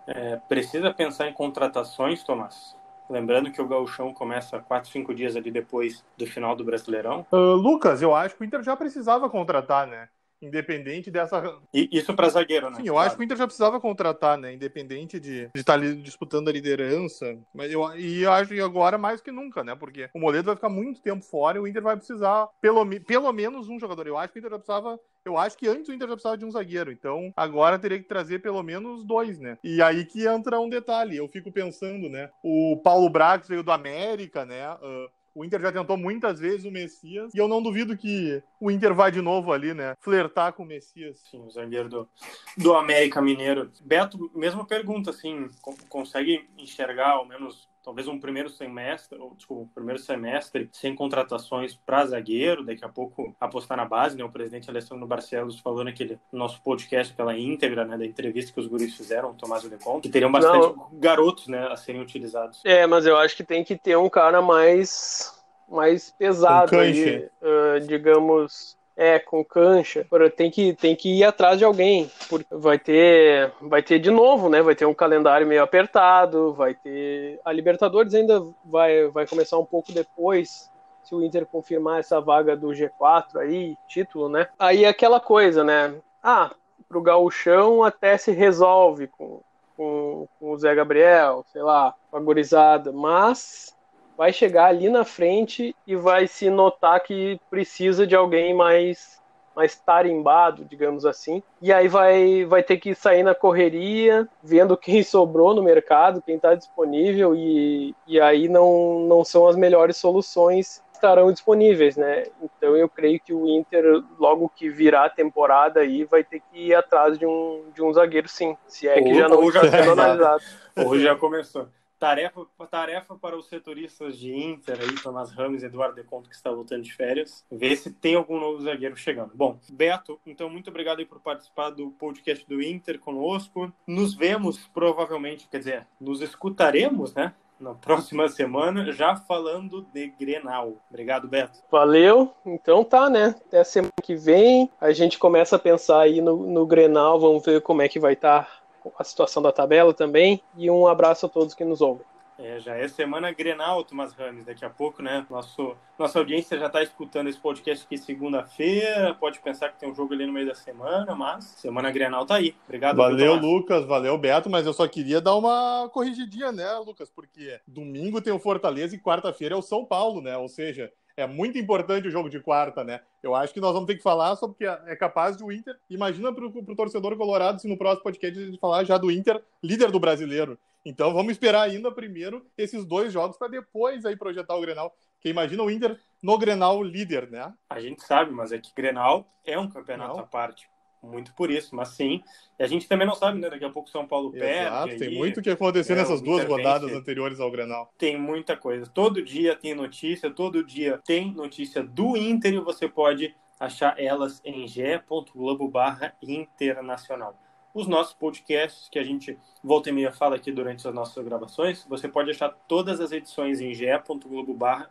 É, 0.06 0.38
precisa 0.48 0.92
pensar 0.92 1.28
em 1.28 1.32
contratações, 1.32 2.22
Tomás? 2.22 2.74
Lembrando 3.10 3.50
que 3.50 3.60
o 3.60 3.66
gauchão 3.66 4.14
começa 4.14 4.60
4, 4.60 4.88
5 4.88 5.12
dias 5.12 5.34
ali 5.34 5.50
depois 5.50 6.04
do 6.16 6.26
final 6.26 6.54
do 6.54 6.64
Brasileirão. 6.64 7.26
Uh, 7.32 7.54
Lucas, 7.54 8.00
eu 8.00 8.14
acho 8.14 8.36
que 8.36 8.42
o 8.42 8.44
Inter 8.44 8.62
já 8.62 8.76
precisava 8.76 9.28
contratar, 9.28 9.86
né? 9.88 10.08
Independente 10.40 11.10
dessa. 11.10 11.58
E 11.72 11.88
isso 11.92 12.14
para 12.14 12.28
zagueiro, 12.28 12.70
né? 12.70 12.76
Sim, 12.76 12.86
eu 12.86 12.94
claro. 12.94 13.06
acho 13.06 13.16
que 13.16 13.22
o 13.22 13.24
Inter 13.24 13.36
já 13.36 13.46
precisava 13.46 13.80
contratar, 13.80 14.38
né? 14.38 14.52
Independente 14.52 15.20
de, 15.20 15.50
de 15.54 15.60
estar 15.60 15.74
ali 15.74 15.94
disputando 15.96 16.48
a 16.48 16.52
liderança. 16.52 17.38
Mas 17.54 17.70
eu, 17.72 17.82
e 17.96 18.22
eu 18.22 18.32
acho 18.32 18.50
que 18.50 18.60
agora 18.60 18.98
mais 18.98 19.20
que 19.20 19.30
nunca, 19.30 19.62
né? 19.62 19.74
Porque 19.74 20.08
o 20.14 20.20
Moledo 20.20 20.46
vai 20.46 20.54
ficar 20.54 20.68
muito 20.68 21.02
tempo 21.02 21.24
fora 21.24 21.58
e 21.58 21.60
o 21.60 21.66
Inter 21.66 21.82
vai 21.82 21.96
precisar 21.96 22.48
pelo, 22.60 22.84
pelo 23.00 23.32
menos 23.32 23.68
um 23.68 23.78
jogador. 23.78 24.06
Eu 24.06 24.16
acho 24.16 24.32
que 24.32 24.38
o 24.38 24.40
Inter 24.40 24.50
já 24.50 24.58
precisava. 24.58 24.98
Eu 25.24 25.36
acho 25.36 25.56
que 25.56 25.68
antes 25.68 25.88
o 25.88 25.92
Inter 25.92 26.08
já 26.08 26.14
precisava 26.14 26.38
de 26.38 26.44
um 26.44 26.50
zagueiro. 26.50 26.90
Então 26.90 27.32
agora 27.36 27.78
teria 27.78 27.98
que 27.98 28.08
trazer 28.08 28.40
pelo 28.40 28.62
menos 28.62 29.04
dois, 29.04 29.38
né? 29.38 29.58
E 29.62 29.82
aí 29.82 30.04
que 30.04 30.26
entra 30.26 30.60
um 30.60 30.68
detalhe. 30.68 31.16
Eu 31.16 31.28
fico 31.28 31.52
pensando, 31.52 32.08
né? 32.08 32.30
O 32.42 32.80
Paulo 32.82 33.10
Brax 33.10 33.48
veio 33.48 33.62
do 33.62 33.72
América, 33.72 34.44
né? 34.44 34.72
Uh, 34.74 35.19
o 35.34 35.44
Inter 35.44 35.60
já 35.60 35.72
tentou 35.72 35.96
muitas 35.96 36.40
vezes 36.40 36.64
o 36.64 36.70
Messias 36.70 37.32
e 37.34 37.38
eu 37.38 37.46
não 37.46 37.62
duvido 37.62 37.96
que 37.96 38.42
o 38.60 38.70
Inter 38.70 38.94
vai 38.94 39.10
de 39.10 39.20
novo 39.20 39.52
ali, 39.52 39.72
né? 39.72 39.94
Flertar 40.00 40.52
com 40.52 40.62
o 40.62 40.66
Messias. 40.66 41.20
Sim, 41.30 41.46
o 41.46 41.50
zagueiro 41.50 41.88
do, 41.88 42.08
do 42.56 42.74
América 42.74 43.22
Mineiro. 43.22 43.70
Beto, 43.82 44.30
mesma 44.34 44.64
pergunta, 44.66 45.10
assim, 45.10 45.48
consegue 45.88 46.48
enxergar 46.58 47.12
ao 47.12 47.26
menos 47.26 47.69
talvez 47.82 48.06
um 48.08 48.18
primeiro 48.18 48.48
semestre, 48.48 49.18
ou 49.18 49.34
desculpa, 49.34 49.62
um 49.62 49.68
primeiro 49.68 50.00
semestre 50.00 50.68
sem 50.72 50.94
contratações 50.94 51.74
para 51.74 52.06
zagueiro, 52.06 52.64
daqui 52.64 52.84
a 52.84 52.88
pouco 52.88 53.34
apostar 53.40 53.76
na 53.76 53.84
base, 53.84 54.16
né? 54.16 54.24
O 54.24 54.30
presidente 54.30 54.68
Alessandro 54.68 55.06
Barcelos 55.06 55.58
falou 55.58 55.84
naquele 55.84 56.18
nosso 56.32 56.60
podcast, 56.62 57.12
aquela 57.12 57.36
íntegra, 57.36 57.84
né, 57.84 57.96
da 57.96 58.06
entrevista 58.06 58.52
que 58.52 58.60
os 58.60 58.66
guris 58.66 58.96
fizeram, 58.96 59.30
o 59.30 59.34
Tomás 59.34 59.64
Lecon, 59.64 60.00
que 60.00 60.08
teriam 60.08 60.30
bastante 60.30 60.76
Não. 60.76 60.88
garotos, 60.92 61.48
né, 61.48 61.68
a 61.68 61.76
serem 61.76 62.00
utilizados. 62.00 62.60
É, 62.64 62.86
mas 62.86 63.06
eu 63.06 63.16
acho 63.16 63.36
que 63.36 63.44
tem 63.44 63.64
que 63.64 63.76
ter 63.76 63.96
um 63.96 64.08
cara 64.08 64.42
mais 64.42 65.38
mais 65.70 66.10
pesado, 66.10 66.74
um 66.74 66.80
aí, 66.80 67.28
uh, 67.40 67.80
digamos, 67.86 68.76
É, 69.00 69.18
com 69.18 69.42
cancha. 69.42 70.06
Tem 70.36 70.50
que, 70.50 70.74
tem 70.74 70.94
que 70.94 71.20
ir 71.20 71.24
atrás 71.24 71.56
de 71.56 71.64
alguém. 71.64 72.10
Porque 72.28 72.46
vai 72.50 72.78
ter, 72.78 73.50
vai 73.58 73.82
ter 73.82 73.98
de 73.98 74.10
novo, 74.10 74.50
né? 74.50 74.60
Vai 74.60 74.74
ter 74.74 74.84
um 74.84 74.92
calendário 74.92 75.46
meio 75.46 75.62
apertado, 75.62 76.52
vai 76.52 76.74
ter. 76.74 77.40
A 77.42 77.50
Libertadores 77.50 78.12
ainda 78.12 78.44
vai, 78.62 79.08
vai 79.08 79.26
começar 79.26 79.56
um 79.56 79.64
pouco 79.64 79.90
depois. 79.90 80.70
Se 81.02 81.14
o 81.14 81.24
Inter 81.24 81.46
confirmar 81.46 82.00
essa 82.00 82.20
vaga 82.20 82.54
do 82.54 82.68
G4 82.68 83.36
aí, 83.36 83.74
título, 83.88 84.28
né? 84.28 84.48
Aí 84.58 84.84
é 84.84 84.88
aquela 84.88 85.18
coisa, 85.18 85.64
né? 85.64 85.94
Ah, 86.22 86.50
pro 86.86 87.00
gauchão 87.00 87.82
até 87.82 88.18
se 88.18 88.32
resolve 88.32 89.06
com, 89.06 89.40
com, 89.78 90.28
com 90.38 90.50
o 90.50 90.58
Zé 90.58 90.74
Gabriel, 90.74 91.42
sei 91.50 91.62
lá, 91.62 91.94
com 92.10 92.18
a 92.18 92.20
gurizada, 92.20 92.92
mas 92.92 93.74
vai 94.20 94.34
chegar 94.34 94.66
ali 94.66 94.90
na 94.90 95.02
frente 95.02 95.74
e 95.86 95.96
vai 95.96 96.26
se 96.26 96.50
notar 96.50 97.02
que 97.02 97.40
precisa 97.48 98.06
de 98.06 98.14
alguém 98.14 98.52
mais 98.52 99.18
mais 99.56 99.76
tarimbado, 99.76 100.62
digamos 100.64 101.06
assim. 101.06 101.42
E 101.60 101.72
aí 101.72 101.88
vai, 101.88 102.44
vai 102.44 102.62
ter 102.62 102.76
que 102.76 102.94
sair 102.94 103.22
na 103.22 103.34
correria, 103.34 104.28
vendo 104.42 104.76
quem 104.76 105.02
sobrou 105.02 105.54
no 105.54 105.62
mercado, 105.62 106.20
quem 106.20 106.36
está 106.36 106.54
disponível, 106.54 107.34
e, 107.34 107.94
e 108.06 108.20
aí 108.20 108.46
não, 108.46 109.00
não 109.08 109.24
são 109.24 109.48
as 109.48 109.56
melhores 109.56 109.96
soluções 109.96 110.82
que 110.90 110.96
estarão 110.96 111.32
disponíveis, 111.32 111.96
né? 111.96 112.24
Então 112.42 112.76
eu 112.76 112.90
creio 112.90 113.18
que 113.20 113.32
o 113.32 113.48
Inter, 113.48 114.02
logo 114.18 114.52
que 114.54 114.68
virar 114.68 115.06
a 115.06 115.10
temporada 115.10 115.80
aí, 115.80 116.04
vai 116.04 116.22
ter 116.22 116.40
que 116.40 116.68
ir 116.68 116.74
atrás 116.74 117.18
de 117.18 117.24
um, 117.24 117.64
de 117.74 117.82
um 117.82 117.90
zagueiro 117.90 118.28
sim, 118.28 118.54
se 118.66 118.86
é 118.86 119.00
que 119.00 119.14
já 119.14 119.30
não 119.30 119.48
está 119.48 119.62
sendo 119.62 119.92
analisado. 119.92 120.42
Hoje 120.76 121.04
já 121.04 121.16
começou. 121.16 121.68
Tarefa, 122.00 122.46
tarefa 122.70 123.14
para 123.14 123.36
os 123.36 123.46
setoristas 123.46 124.18
de 124.18 124.34
Inter 124.34 124.78
aí, 124.80 124.94
Tomás 125.02 125.30
Ramos 125.32 125.62
e 125.62 125.66
Eduardo 125.66 125.96
De 125.96 126.02
Conto, 126.02 126.30
que 126.30 126.34
está 126.34 126.50
voltando 126.50 126.82
de 126.82 126.94
férias, 126.94 127.44
ver 127.52 127.76
se 127.76 127.92
tem 127.92 128.14
algum 128.14 128.40
novo 128.40 128.62
zagueiro 128.62 128.96
chegando. 128.96 129.32
Bom, 129.34 129.58
Beto, 129.68 130.18
então 130.24 130.48
muito 130.48 130.70
obrigado 130.70 131.04
por 131.04 131.20
participar 131.20 131.68
do 131.68 131.90
podcast 131.90 132.48
do 132.48 132.62
Inter 132.62 132.98
conosco. 132.98 133.70
Nos 133.86 134.14
vemos 134.14 134.66
provavelmente, 134.68 135.46
quer 135.46 135.58
dizer, 135.58 135.86
nos 136.00 136.22
escutaremos, 136.22 137.12
né? 137.12 137.34
Na 137.60 137.74
próxima 137.74 138.26
semana, 138.30 138.90
já 138.90 139.14
falando 139.14 139.82
de 139.92 140.06
Grenal. 140.18 140.82
Obrigado, 140.88 141.28
Beto. 141.28 141.58
Valeu. 141.70 142.32
Então 142.46 142.82
tá, 142.82 143.10
né? 143.10 143.34
Até 143.46 143.62
semana 143.62 143.92
que 144.02 144.14
vem 144.14 144.70
a 144.80 144.90
gente 144.92 145.18
começa 145.18 145.56
a 145.56 145.58
pensar 145.58 146.00
aí 146.00 146.22
no, 146.22 146.46
no 146.46 146.64
Grenal, 146.64 147.20
vamos 147.20 147.44
ver 147.44 147.60
como 147.60 147.82
é 147.82 147.88
que 147.88 148.00
vai 148.00 148.14
estar 148.14 148.44
tá 148.44 148.59
a 148.98 149.04
situação 149.04 149.42
da 149.42 149.52
tabela 149.52 149.92
também. 149.92 150.42
E 150.56 150.70
um 150.70 150.86
abraço 150.86 151.26
a 151.26 151.28
todos 151.28 151.54
que 151.54 151.64
nos 151.64 151.80
ouvem. 151.80 152.04
É, 152.42 152.58
já 152.58 152.74
é 152.74 152.88
semana 152.88 153.30
Grenal, 153.32 153.84
Thomas 153.84 154.14
Rames, 154.14 154.46
daqui 154.46 154.64
a 154.64 154.70
pouco, 154.70 155.02
né? 155.02 155.26
Nosso, 155.28 155.76
nossa 155.98 156.18
audiência 156.18 156.58
já 156.58 156.68
está 156.68 156.82
escutando 156.82 157.28
esse 157.28 157.38
podcast 157.38 157.84
aqui 157.84 157.98
segunda-feira, 157.98 159.14
pode 159.14 159.40
pensar 159.40 159.68
que 159.68 159.78
tem 159.78 159.90
um 159.90 159.94
jogo 159.94 160.14
ali 160.14 160.24
no 160.24 160.32
meio 160.32 160.46
da 160.46 160.54
semana, 160.54 161.14
mas 161.14 161.44
semana 161.44 161.90
Grenal 161.90 162.24
tá 162.24 162.36
aí. 162.36 162.54
Obrigado. 162.64 162.96
Valeu, 162.96 163.34
Lucas, 163.34 163.84
valeu, 163.84 164.16
Beto, 164.16 164.48
mas 164.48 164.64
eu 164.64 164.72
só 164.72 164.88
queria 164.88 165.20
dar 165.20 165.36
uma 165.36 165.90
corrigidinha, 165.92 166.50
né, 166.50 166.72
Lucas? 166.78 167.10
Porque 167.10 167.60
domingo 167.66 168.22
tem 168.22 168.32
o 168.32 168.38
Fortaleza 168.38 168.96
e 168.96 168.98
quarta-feira 168.98 169.54
é 169.54 169.58
o 169.58 169.62
São 169.62 169.84
Paulo, 169.84 170.22
né? 170.22 170.34
Ou 170.38 170.48
seja, 170.48 170.90
é 171.20 171.26
muito 171.26 171.58
importante 171.58 172.08
o 172.08 172.10
jogo 172.10 172.28
de 172.28 172.40
quarta, 172.40 172.82
né? 172.82 173.00
Eu 173.22 173.34
acho 173.34 173.52
que 173.52 173.60
nós 173.60 173.72
vamos 173.72 173.86
ter 173.86 173.96
que 173.96 174.02
falar 174.02 174.36
sobre 174.36 174.56
que 174.56 174.64
é 174.64 174.96
capaz 174.96 175.36
de 175.36 175.44
o 175.44 175.52
Inter. 175.52 175.76
Imagina 175.88 176.32
para 176.32 176.46
o 176.46 176.76
torcedor 176.76 177.16
colorado 177.16 177.60
se 177.60 177.68
no 177.68 177.76
próximo 177.76 178.02
podcast 178.02 178.38
a 178.38 178.46
gente 178.46 178.58
falar 178.58 178.84
já 178.84 178.96
do 178.96 179.10
Inter, 179.10 179.42
líder 179.62 179.90
do 179.90 180.00
brasileiro. 180.00 180.58
Então 180.84 181.12
vamos 181.12 181.32
esperar 181.32 181.62
ainda 181.62 181.92
primeiro 181.92 182.46
esses 182.56 182.84
dois 182.84 183.12
jogos 183.12 183.36
para 183.36 183.48
depois 183.48 184.06
aí 184.06 184.16
projetar 184.16 184.54
o 184.54 184.60
Grenal. 184.60 184.94
Que 185.20 185.28
imagina 185.28 185.62
o 185.62 185.70
Inter 185.70 185.98
no 186.22 186.38
Grenal 186.38 186.82
líder, 186.82 187.30
né? 187.30 187.52
A 187.68 187.80
gente 187.80 188.02
sabe, 188.02 188.32
mas 188.32 188.52
é 188.52 188.58
que 188.58 188.72
Grenal 188.74 189.26
é 189.44 189.58
um 189.58 189.68
campeonato 189.68 190.16
Não. 190.16 190.20
à 190.20 190.26
parte 190.26 190.68
muito 191.02 191.34
por 191.34 191.50
isso, 191.50 191.74
mas 191.74 191.88
sim. 191.88 192.22
E 192.58 192.62
a 192.62 192.66
gente 192.66 192.86
também 192.86 193.06
não 193.06 193.14
sabe, 193.14 193.38
né? 193.38 193.48
Daqui 193.48 193.64
a 193.64 193.70
pouco 193.70 193.88
São 193.88 194.06
Paulo 194.06 194.30
perde. 194.30 194.66
Exato, 194.66 194.96
tem 194.98 195.14
muito 195.16 195.40
o 195.40 195.42
que 195.42 195.50
acontecer 195.50 195.94
é, 195.94 195.96
nessas 195.96 196.20
duas 196.20 196.44
rodadas 196.44 196.92
anteriores 196.92 197.40
ao 197.40 197.50
Grenal. 197.50 197.92
Tem 197.96 198.18
muita 198.18 198.56
coisa. 198.56 198.86
Todo 198.86 199.22
dia 199.22 199.56
tem 199.56 199.74
notícia, 199.74 200.30
todo 200.30 200.64
dia 200.64 201.00
tem 201.04 201.32
notícia 201.32 201.82
do 201.82 202.16
Inter 202.16 202.54
e 202.54 202.60
você 202.60 202.88
pode 202.88 203.34
achar 203.58 203.98
elas 203.98 204.40
em 204.44 204.66
ge.globo 204.66 205.68
barra 205.68 206.14
internacional. 206.22 207.38
Os 207.72 207.86
nossos 207.86 208.14
podcasts, 208.14 208.88
que 208.88 208.98
a 208.98 209.04
gente 209.04 209.38
volta 209.62 209.90
e 209.90 209.92
meia 209.92 210.10
fala 210.10 210.36
aqui 210.36 210.50
durante 210.50 210.86
as 210.86 210.94
nossas 210.94 211.24
gravações, 211.24 211.86
você 211.88 212.08
pode 212.08 212.30
achar 212.30 212.48
todas 212.66 213.00
as 213.00 213.12
edições 213.12 213.60
em 213.60 213.72
ge.globo 213.72 214.52
barra 214.54 214.90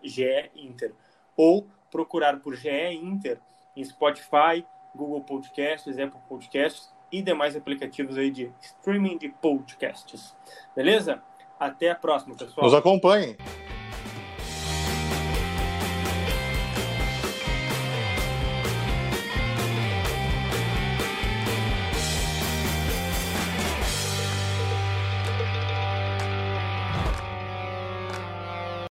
Inter. 0.55 0.93
Ou 1.35 1.67
procurar 1.91 2.39
por 2.39 2.55
GE 2.55 2.69
Inter 2.93 3.39
em 3.75 3.83
Spotify, 3.83 4.65
Google 4.95 5.21
Podcasts, 5.21 5.97
Apple 5.97 6.19
Podcasts 6.27 6.91
e 7.11 7.21
demais 7.21 7.55
aplicativos 7.55 8.17
aí 8.17 8.29
de 8.29 8.51
streaming 8.61 9.17
de 9.17 9.29
podcasts. 9.29 10.35
Beleza? 10.75 11.21
Até 11.59 11.91
a 11.91 11.95
próxima, 11.95 12.35
pessoal. 12.35 12.65
Nos 12.65 12.73
acompanhem. 12.73 13.35